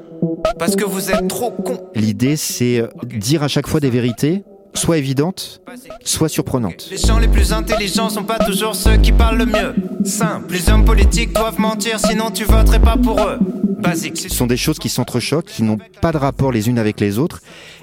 Parce 0.59 0.77
que 0.77 0.85
vous 0.85 1.11
êtes 1.11 1.29
trop 1.29 1.51
cons. 1.51 1.89
L'idée, 1.95 2.37
c'est 2.37 2.81
euh, 2.81 2.89
dire 3.05 3.43
à 3.43 3.49
chaque 3.49 3.67
fois 3.67 3.81
des 3.81 3.91
vérités, 3.91 4.43
soit 4.75 4.99
évidentes, 4.99 5.61
soit 6.05 6.29
surprenantes. 6.29 6.89
Les 6.91 6.97
gens 6.97 7.19
les 7.19 7.29
plus 7.29 7.53
intelligents 7.53 8.11
sont 8.11 8.25
pas 8.25 8.39
toujours 8.39 8.75
ceux 8.75 8.97
qui 8.97 9.13
parlent 9.13 9.39
le 9.39 9.47
mieux. 9.47 9.75
Simple. 10.05 10.55
Les 10.55 10.69
hommes 10.71 10.85
politiques 10.85 11.33
doivent 11.33 11.61
mentir, 11.61 12.01
sinon 12.01 12.31
tu 12.31 12.45
voterais 12.45 12.81
pas 12.81 12.97
pour 12.97 13.21
eux. 13.21 13.39
Basique. 13.79 14.17
Ce 14.19 14.29
sont 14.29 14.47
des 14.47 14.57
choses 14.57 14.79
qui 14.79 14.89
s'entrechoquent, 14.89 15.47
qui 15.47 15.63
n'ont 15.63 15.79
pas 16.01 16.11
de 16.11 16.17
rapport 16.17 16.51
les 16.51 16.69
unes 16.69 16.79
avec 16.79 16.99
les 17.01 17.19
autres. 17.19 17.41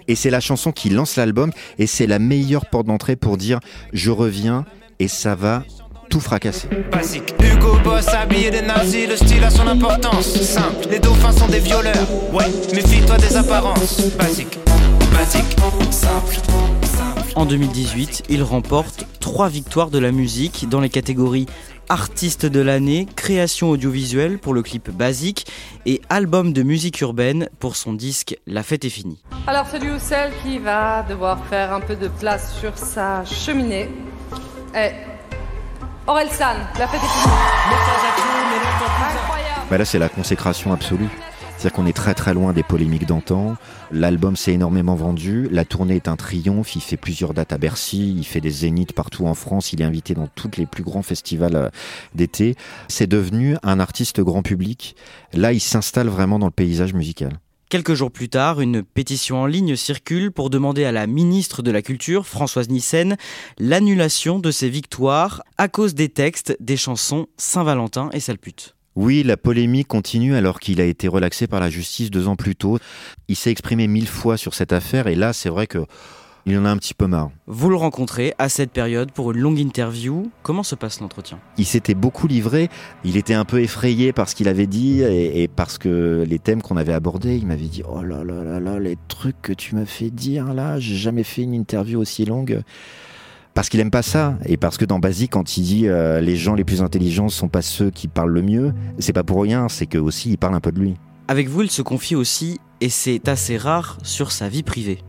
Et 0.07 0.15
c'est 0.15 0.29
la 0.29 0.41
chanson 0.41 0.71
qui 0.71 0.89
lance 0.89 1.15
l'album. 1.15 1.51
Et 1.79 1.87
c'est 1.87 2.07
la 2.07 2.19
meilleure 2.19 2.65
porte 2.65 2.87
d'entrée 2.87 3.15
pour 3.15 3.37
dire 3.37 3.59
je 3.93 4.11
reviens 4.11 4.65
et 4.99 5.07
ça 5.07 5.35
va 5.35 5.63
tout 6.15 6.21
fracasser. 6.21 6.69
Basique. 6.89 7.35
Hugo 7.43 7.77
Boss 7.83 8.07
habillé 8.07 8.49
des 8.49 8.61
nazis, 8.61 9.05
le 9.09 9.17
style 9.17 9.43
a 9.43 9.49
son 9.49 9.67
importance. 9.67 10.27
Simple, 10.41 10.87
les 10.89 10.99
dauphins 10.99 11.33
sont 11.33 11.49
des 11.49 11.59
violeurs. 11.59 12.07
Ouais, 12.31 12.45
méfie-toi 12.73 13.17
des 13.17 13.35
apparences. 13.35 14.01
Basique, 14.17 14.57
basique, 15.11 15.57
simple. 15.91 16.35
En 17.35 17.45
2018, 17.45 18.23
il 18.29 18.43
remporte 18.43 19.05
trois 19.19 19.49
victoires 19.49 19.89
de 19.89 19.99
la 19.99 20.13
musique 20.13 20.69
dans 20.69 20.79
les 20.79 20.87
catégories 20.87 21.47
artiste 21.89 22.45
de 22.45 22.61
l'année, 22.61 23.07
création 23.17 23.69
audiovisuelle 23.69 24.39
pour 24.39 24.53
le 24.53 24.63
clip 24.63 24.89
Basique 24.89 25.45
et 25.85 26.01
album 26.07 26.53
de 26.53 26.63
musique 26.63 27.01
urbaine 27.01 27.49
pour 27.59 27.75
son 27.75 27.91
disque 27.91 28.39
La 28.47 28.63
fête 28.63 28.85
est 28.85 28.89
finie. 28.89 29.21
Alors 29.47 29.67
celui 29.67 29.91
ou 29.91 29.99
celle 29.99 30.31
qui 30.43 30.59
va 30.59 31.03
devoir 31.03 31.45
faire 31.47 31.73
un 31.73 31.81
peu 31.81 31.97
de 31.97 32.07
place 32.07 32.57
sur 32.57 32.77
sa 32.77 33.25
cheminée 33.25 33.89
est 34.73 34.93
Aurel 36.07 36.29
San, 36.29 36.57
La 36.77 36.87
fête 36.87 37.01
est 37.01 37.07
finie. 37.07 37.33
Bah 39.71 39.79
là, 39.79 39.85
c'est 39.85 39.97
la 39.97 40.07
consécration 40.07 40.71
absolue. 40.71 41.09
C'est-à-dire 41.57 41.73
qu'on 41.73 41.87
est 41.87 41.93
très 41.93 42.13
très 42.13 42.35
loin 42.35 42.53
des 42.53 42.61
polémiques 42.61 43.07
d'antan. 43.07 43.55
L'album 43.91 44.35
s'est 44.35 44.53
énormément 44.53 44.93
vendu. 44.93 45.47
La 45.49 45.65
tournée 45.65 45.95
est 45.95 46.07
un 46.07 46.15
triomphe. 46.15 46.75
Il 46.75 46.81
fait 46.81 46.97
plusieurs 46.97 47.33
dates 47.33 47.53
à 47.53 47.57
Bercy. 47.57 48.13
Il 48.15 48.23
fait 48.23 48.39
des 48.39 48.51
zéniths 48.51 48.93
partout 48.93 49.25
en 49.25 49.33
France. 49.33 49.73
Il 49.73 49.81
est 49.81 49.85
invité 49.85 50.13
dans 50.13 50.27
tous 50.27 50.51
les 50.57 50.67
plus 50.67 50.83
grands 50.83 51.01
festivals 51.01 51.55
euh, 51.55 51.69
d'été. 52.13 52.55
C'est 52.87 53.07
devenu 53.07 53.57
un 53.63 53.79
artiste 53.79 54.21
grand 54.21 54.43
public. 54.43 54.95
Là, 55.33 55.53
il 55.53 55.61
s'installe 55.61 56.09
vraiment 56.09 56.37
dans 56.37 56.45
le 56.45 56.51
paysage 56.51 56.93
musical. 56.93 57.39
Quelques 57.75 57.95
jours 57.95 58.09
plus 58.09 58.29
tard, 58.29 58.61
une 58.61 58.83
pétition 58.83 59.41
en 59.41 59.47
ligne 59.47 59.75
circule 59.75 60.31
pour 60.31 60.49
demander 60.49 60.85
à 60.85 60.93
la 60.93 61.07
ministre 61.07 61.61
de 61.61 61.71
la 61.71 61.81
Culture, 61.81 62.25
Françoise 62.25 62.69
Nyssen, 62.69 63.17
l'annulation 63.59 64.39
de 64.39 64.49
ses 64.49 64.69
victoires 64.69 65.43
à 65.57 65.67
cause 65.67 65.93
des 65.93 66.07
textes 66.07 66.55
des 66.61 66.77
chansons 66.77 67.27
Saint-Valentin 67.35 68.09
et 68.13 68.21
Salpute. 68.21 68.77
Oui, 68.95 69.23
la 69.23 69.35
polémique 69.35 69.89
continue 69.89 70.37
alors 70.37 70.61
qu'il 70.61 70.79
a 70.79 70.85
été 70.85 71.09
relaxé 71.09 71.47
par 71.47 71.59
la 71.59 71.69
justice 71.69 72.09
deux 72.11 72.29
ans 72.29 72.37
plus 72.37 72.55
tôt. 72.55 72.79
Il 73.27 73.35
s'est 73.35 73.51
exprimé 73.51 73.87
mille 73.87 74.07
fois 74.07 74.37
sur 74.37 74.53
cette 74.53 74.71
affaire 74.71 75.07
et 75.07 75.15
là, 75.15 75.33
c'est 75.33 75.49
vrai 75.49 75.67
que 75.67 75.79
il 76.45 76.57
en 76.57 76.65
a 76.65 76.69
un 76.69 76.77
petit 76.77 76.93
peu 76.93 77.07
marre. 77.07 77.31
Vous 77.47 77.69
le 77.69 77.75
rencontrez 77.75 78.33
à 78.37 78.49
cette 78.49 78.71
période 78.71 79.11
pour 79.11 79.31
une 79.31 79.39
longue 79.39 79.59
interview. 79.59 80.31
Comment 80.43 80.63
se 80.63 80.75
passe 80.75 80.99
l'entretien? 80.99 81.39
Il 81.57 81.65
s'était 81.65 81.95
beaucoup 81.95 82.27
livré. 82.27 82.69
Il 83.03 83.17
était 83.17 83.33
un 83.33 83.45
peu 83.45 83.61
effrayé 83.61 84.13
par 84.13 84.29
ce 84.29 84.35
qu'il 84.35 84.47
avait 84.47 84.67
dit 84.67 85.01
et, 85.01 85.43
et 85.43 85.47
parce 85.47 85.77
que 85.77 86.23
les 86.27 86.39
thèmes 86.39 86.61
qu'on 86.61 86.77
avait 86.77 86.93
abordés, 86.93 87.37
il 87.37 87.47
m'avait 87.47 87.65
dit 87.65 87.83
Oh 87.89 88.01
là 88.03 88.23
là 88.23 88.43
là 88.43 88.59
là, 88.59 88.79
les 88.79 88.97
trucs 89.07 89.41
que 89.41 89.53
tu 89.53 89.75
m'as 89.75 89.85
fait 89.85 90.11
dire 90.11 90.53
là, 90.53 90.79
j'ai 90.79 90.95
jamais 90.95 91.23
fait 91.23 91.41
une 91.41 91.53
interview 91.53 91.99
aussi 91.99 92.25
longue. 92.25 92.61
Parce 93.55 93.69
qu'il 93.69 93.79
aime 93.79 93.89
pas 93.89 94.01
ça 94.01 94.37
et 94.45 94.57
parce 94.57 94.77
que 94.77 94.83
dans 94.83 94.99
Basique, 94.99 95.31
quand 95.31 95.57
il 95.57 95.63
dit 95.63 95.87
euh, 95.87 96.19
les 96.19 96.35
gens 96.35 96.55
les 96.55 96.65
plus 96.65 96.81
intelligents 96.81 97.29
sont 97.29 97.47
pas 97.47 97.61
ceux 97.61 97.89
qui 97.89 98.09
parlent 98.09 98.33
le 98.33 98.41
mieux, 98.41 98.73
c'est 98.99 99.13
pas 99.13 99.23
pour 99.23 99.41
rien, 99.41 99.69
c'est 99.69 99.85
que 99.85 99.97
aussi 99.97 100.31
il 100.31 100.37
parle 100.37 100.55
un 100.55 100.59
peu 100.59 100.73
de 100.73 100.79
lui. 100.79 100.95
Avec 101.27 101.49
vous, 101.49 101.63
il 101.63 101.71
se 101.71 101.81
confie 101.81 102.15
aussi, 102.15 102.59
et 102.81 102.89
c'est 102.89 103.27
assez 103.27 103.57
rare, 103.57 103.97
sur 104.03 104.31
sa 104.31 104.47
vie 104.47 104.61
privée. 104.61 104.99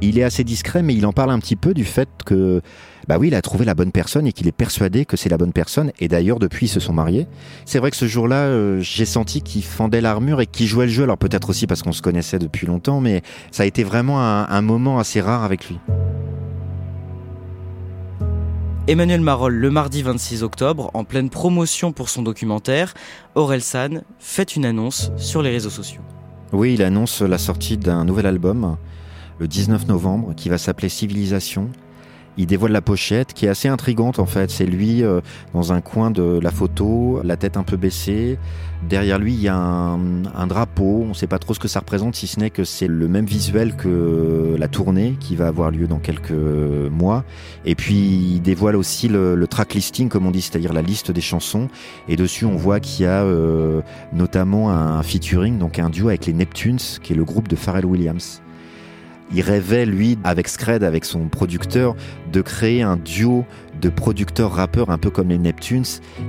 Il 0.00 0.18
est 0.18 0.22
assez 0.22 0.42
discret, 0.42 0.82
mais 0.82 0.94
il 0.94 1.04
en 1.04 1.12
parle 1.12 1.30
un 1.30 1.38
petit 1.38 1.56
peu 1.56 1.74
du 1.74 1.84
fait 1.84 2.08
que, 2.24 2.62
bah 3.08 3.18
oui, 3.18 3.28
il 3.28 3.34
a 3.34 3.42
trouvé 3.42 3.66
la 3.66 3.74
bonne 3.74 3.92
personne 3.92 4.26
et 4.26 4.32
qu'il 4.32 4.48
est 4.48 4.52
persuadé 4.52 5.04
que 5.04 5.18
c'est 5.18 5.28
la 5.28 5.36
bonne 5.36 5.52
personne. 5.52 5.92
Et 6.00 6.08
d'ailleurs, 6.08 6.38
depuis, 6.38 6.64
ils 6.64 6.70
se 6.70 6.80
sont 6.80 6.94
mariés. 6.94 7.26
C'est 7.66 7.78
vrai 7.78 7.90
que 7.90 7.98
ce 7.98 8.06
jour-là, 8.06 8.46
euh, 8.46 8.80
j'ai 8.80 9.04
senti 9.04 9.42
qu'il 9.42 9.62
fendait 9.62 10.00
l'armure 10.00 10.40
et 10.40 10.46
qu'il 10.46 10.66
jouait 10.66 10.86
le 10.86 10.92
jeu. 10.92 11.02
Alors 11.02 11.18
peut-être 11.18 11.50
aussi 11.50 11.66
parce 11.66 11.82
qu'on 11.82 11.92
se 11.92 12.00
connaissait 12.00 12.38
depuis 12.38 12.66
longtemps, 12.66 13.00
mais 13.00 13.20
ça 13.50 13.64
a 13.64 13.66
été 13.66 13.84
vraiment 13.84 14.22
un, 14.22 14.48
un 14.48 14.62
moment 14.62 14.98
assez 14.98 15.20
rare 15.20 15.44
avec 15.44 15.68
lui. 15.68 15.78
Emmanuel 18.88 19.20
Marolle, 19.20 19.54
le 19.54 19.70
mardi 19.70 20.02
26 20.02 20.42
octobre, 20.42 20.90
en 20.94 21.04
pleine 21.04 21.30
promotion 21.30 21.92
pour 21.92 22.08
son 22.08 22.22
documentaire, 22.22 22.94
Aurel 23.34 23.62
San 23.62 24.02
fait 24.18 24.56
une 24.56 24.64
annonce 24.64 25.12
sur 25.16 25.42
les 25.42 25.50
réseaux 25.50 25.70
sociaux. 25.70 26.00
Oui, 26.52 26.74
il 26.74 26.82
annonce 26.82 27.20
la 27.20 27.38
sortie 27.38 27.76
d'un 27.76 28.04
nouvel 28.04 28.26
album 28.26 28.76
le 29.38 29.46
19 29.46 29.86
novembre 29.86 30.34
qui 30.34 30.48
va 30.48 30.58
s'appeler 30.58 30.88
Civilisation. 30.88 31.70
Il 32.36 32.46
dévoile 32.46 32.72
la 32.72 32.80
pochette 32.80 33.34
qui 33.34 33.46
est 33.46 33.48
assez 33.48 33.68
intrigante 33.68 34.18
en 34.18 34.26
fait. 34.26 34.50
C'est 34.50 34.66
lui 34.66 35.02
euh, 35.02 35.20
dans 35.52 35.72
un 35.72 35.80
coin 35.80 36.10
de 36.10 36.38
la 36.40 36.50
photo, 36.50 37.20
la 37.24 37.36
tête 37.36 37.56
un 37.56 37.62
peu 37.64 37.76
baissée. 37.76 38.38
Derrière 38.88 39.18
lui, 39.18 39.34
il 39.34 39.42
y 39.42 39.48
a 39.48 39.56
un, 39.56 40.24
un 40.24 40.46
drapeau. 40.46 41.02
On 41.04 41.08
ne 41.08 41.14
sait 41.14 41.26
pas 41.26 41.38
trop 41.38 41.52
ce 41.52 41.58
que 41.58 41.68
ça 41.68 41.80
représente, 41.80 42.14
si 42.14 42.26
ce 42.26 42.40
n'est 42.40 42.48
que 42.48 42.64
c'est 42.64 42.86
le 42.86 43.08
même 43.08 43.26
visuel 43.26 43.76
que 43.76 44.56
la 44.58 44.68
tournée 44.68 45.16
qui 45.20 45.36
va 45.36 45.48
avoir 45.48 45.70
lieu 45.70 45.86
dans 45.86 45.98
quelques 45.98 46.30
mois. 46.30 47.24
Et 47.66 47.74
puis, 47.74 47.96
il 47.96 48.40
dévoile 48.40 48.76
aussi 48.76 49.08
le, 49.08 49.34
le 49.34 49.46
track 49.46 49.74
listing, 49.74 50.08
comme 50.08 50.26
on 50.26 50.30
dit, 50.30 50.40
c'est-à-dire 50.40 50.72
la 50.72 50.82
liste 50.82 51.10
des 51.10 51.20
chansons. 51.20 51.68
Et 52.08 52.16
dessus, 52.16 52.46
on 52.46 52.56
voit 52.56 52.80
qu'il 52.80 53.04
y 53.04 53.08
a 53.08 53.22
euh, 53.22 53.82
notamment 54.14 54.70
un 54.70 55.02
featuring, 55.02 55.58
donc 55.58 55.78
un 55.78 55.90
duo 55.90 56.08
avec 56.08 56.24
les 56.24 56.32
Neptunes, 56.32 56.78
qui 57.02 57.12
est 57.12 57.16
le 57.16 57.24
groupe 57.24 57.48
de 57.48 57.56
Pharrell 57.56 57.84
Williams. 57.84 58.40
Il 59.32 59.42
rêvait, 59.42 59.86
lui, 59.86 60.18
avec 60.24 60.48
Scred, 60.48 60.82
avec 60.82 61.04
son 61.04 61.28
producteur, 61.28 61.94
de 62.32 62.40
créer 62.40 62.82
un 62.82 62.96
duo 62.96 63.44
de 63.80 63.88
producteurs-rappeurs 63.88 64.90
un 64.90 64.98
peu 64.98 65.10
comme 65.10 65.28
les 65.28 65.38
Neptunes. 65.38 65.84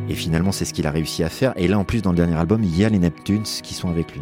Et 0.08 0.14
finalement, 0.14 0.52
c'est 0.52 0.66
ce 0.66 0.74
qu'il 0.74 0.86
a 0.86 0.92
réussi 0.92 1.24
à 1.24 1.30
faire. 1.30 1.54
Et 1.56 1.68
là, 1.68 1.80
en 1.80 1.84
plus, 1.84 2.02
dans 2.02 2.12
le 2.12 2.18
dernier 2.18 2.36
album, 2.36 2.64
il 2.64 2.78
y 2.78 2.86
a 2.86 2.90
les 2.90 3.00
Neptunes 3.00 3.44
qui 3.44 3.74
sont 3.74 3.90
avec 3.90 4.14
lui. 4.14 4.22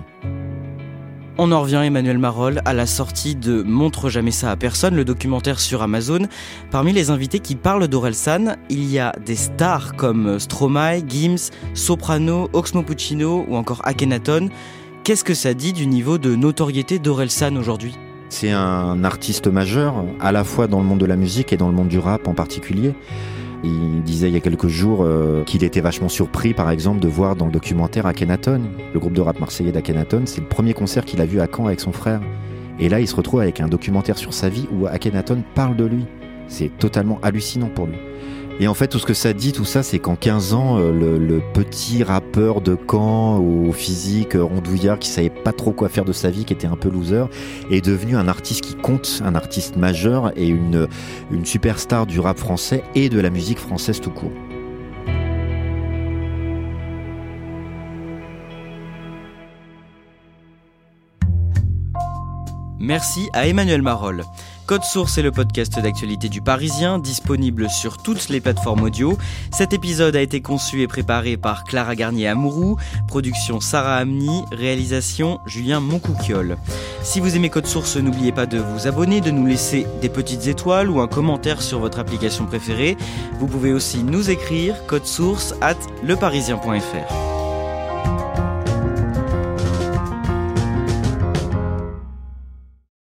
On 1.41 1.53
en 1.53 1.61
revient, 1.61 1.81
Emmanuel 1.85 2.17
Marolle, 2.17 2.61
à 2.65 2.73
la 2.73 2.85
sortie 2.85 3.35
de 3.35 3.63
Montre 3.63 4.09
jamais 4.09 4.31
ça 4.31 4.51
à 4.51 4.57
personne, 4.57 4.95
le 4.95 5.05
documentaire 5.05 5.61
sur 5.61 5.81
Amazon. 5.81 6.27
Parmi 6.69 6.91
les 6.91 7.11
invités 7.11 7.39
qui 7.39 7.55
parlent 7.55 7.87
d'Orelsan, 7.87 8.57
il 8.69 8.83
y 8.89 8.99
a 8.99 9.13
des 9.25 9.37
stars 9.37 9.95
comme 9.95 10.37
Stromae, 10.37 10.99
Gims, 11.07 11.51
Soprano, 11.73 12.49
Oxmo 12.51 12.83
Puccino 12.83 13.45
ou 13.47 13.55
encore 13.55 13.81
Akhenaton. 13.85 14.49
Qu'est-ce 15.05 15.23
que 15.23 15.33
ça 15.33 15.53
dit 15.53 15.71
du 15.71 15.87
niveau 15.87 16.17
de 16.17 16.35
notoriété 16.35 16.99
d'Orelsan 16.99 17.55
aujourd'hui? 17.55 17.95
C'est 18.29 18.51
un 18.51 19.03
artiste 19.03 19.47
majeur, 19.47 20.05
à 20.19 20.31
la 20.31 20.43
fois 20.43 20.67
dans 20.67 20.79
le 20.79 20.85
monde 20.85 20.99
de 20.99 21.05
la 21.05 21.15
musique 21.15 21.51
et 21.51 21.57
dans 21.57 21.67
le 21.67 21.75
monde 21.75 21.87
du 21.87 21.99
rap 21.99 22.27
en 22.27 22.33
particulier. 22.33 22.93
Il 23.63 24.01
disait 24.03 24.29
il 24.29 24.33
y 24.33 24.37
a 24.37 24.39
quelques 24.39 24.67
jours 24.67 24.99
euh, 25.01 25.43
qu'il 25.43 25.63
était 25.63 25.81
vachement 25.81 26.07
surpris, 26.07 26.53
par 26.53 26.69
exemple, 26.69 26.99
de 26.99 27.07
voir 27.09 27.35
dans 27.35 27.45
le 27.45 27.51
documentaire 27.51 28.05
Akhenaton, 28.05 28.61
le 28.93 28.99
groupe 28.99 29.13
de 29.13 29.21
rap 29.21 29.39
marseillais 29.39 29.71
d'Akhenaton, 29.71 30.21
c'est 30.25 30.41
le 30.41 30.47
premier 30.47 30.73
concert 30.73 31.03
qu'il 31.03 31.19
a 31.19 31.25
vu 31.25 31.41
à 31.41 31.47
Caen 31.53 31.65
avec 31.65 31.81
son 31.81 31.91
frère. 31.91 32.21
Et 32.79 32.87
là, 32.87 33.01
il 33.01 33.07
se 33.07 33.15
retrouve 33.15 33.41
avec 33.41 33.59
un 33.59 33.67
documentaire 33.67 34.17
sur 34.17 34.33
sa 34.33 34.47
vie 34.47 34.67
où 34.71 34.87
Akhenaton 34.87 35.43
parle 35.55 35.75
de 35.75 35.85
lui. 35.85 36.05
C'est 36.47 36.71
totalement 36.77 37.19
hallucinant 37.21 37.67
pour 37.67 37.87
lui. 37.87 37.97
Et 38.61 38.67
en 38.67 38.73
fait, 38.73 38.87
tout 38.87 38.99
ce 38.99 39.05
que 39.05 39.13
ça 39.13 39.31
dit, 39.31 39.53
tout 39.53 39.63
ça, 39.63 39.83
c'est 39.83 39.99
qu'en 39.99 40.15
15 40.15 40.53
ans, 40.53 40.77
euh, 40.79 40.91
le, 40.91 41.41
petit 41.53 42.03
rappeur 42.03 42.59
de 42.59 42.77
Caen 42.89 43.37
au 43.37 43.71
physique 43.71 44.35
euh, 44.35 44.43
rondouillard 44.43 44.99
qui 44.99 45.07
savait 45.07 45.29
pas 45.29 45.53
trop 45.53 45.71
quoi 45.71 45.87
faire 45.87 46.03
de 46.03 46.11
sa 46.11 46.29
vie, 46.29 46.43
qui 46.43 46.53
était 46.53 46.67
un 46.67 46.75
peu 46.75 46.89
loser, 46.89 47.25
est 47.71 47.83
devenu 47.83 48.17
un 48.17 48.27
artiste 48.27 48.61
qui 48.61 48.75
compte, 48.75 49.21
un 49.23 49.35
artiste 49.35 49.77
majeur 49.77 50.33
et 50.37 50.47
une, 50.47 50.87
une 51.31 51.45
superstar 51.45 52.05
du 52.05 52.19
rap 52.19 52.37
français 52.37 52.83
et 52.95 53.07
de 53.07 53.19
la 53.19 53.29
musique 53.29 53.59
française 53.59 54.01
tout 54.01 54.11
court. 54.11 54.31
Merci 62.79 63.29
à 63.33 63.47
Emmanuel 63.47 63.81
Marolle. 63.81 64.23
Code 64.65 64.83
Source 64.83 65.17
est 65.17 65.23
le 65.23 65.31
podcast 65.31 65.79
d'actualité 65.79 66.29
du 66.29 66.41
Parisien, 66.41 66.99
disponible 66.99 67.69
sur 67.69 67.97
toutes 67.97 68.29
les 68.29 68.39
plateformes 68.39 68.83
audio. 68.83 69.17
Cet 69.51 69.73
épisode 69.73 70.15
a 70.15 70.21
été 70.21 70.41
conçu 70.41 70.81
et 70.81 70.87
préparé 70.87 71.37
par 71.37 71.63
Clara 71.63 71.95
Garnier-Amouroux, 71.95 72.77
production 73.07 73.59
Sarah 73.59 73.97
Amni, 73.97 74.43
réalisation 74.51 75.39
Julien 75.47 75.79
Moncouquiole. 75.79 76.57
Si 77.01 77.19
vous 77.19 77.35
aimez 77.35 77.49
Code 77.49 77.65
Source, 77.65 77.97
n'oubliez 77.97 78.31
pas 78.31 78.45
de 78.45 78.59
vous 78.59 78.87
abonner, 78.87 79.21
de 79.21 79.31
nous 79.31 79.47
laisser 79.47 79.87
des 80.01 80.09
petites 80.09 80.47
étoiles 80.47 80.89
ou 80.89 81.01
un 81.01 81.07
commentaire 81.07 81.61
sur 81.61 81.79
votre 81.79 81.99
application 81.99 82.45
préférée. 82.45 82.95
Vous 83.39 83.47
pouvez 83.47 83.73
aussi 83.73 84.03
nous 84.03 84.29
écrire 84.29 84.75
code 84.85 85.05
source 85.05 85.55
at 85.61 85.77
leparisien.fr. 86.03 87.38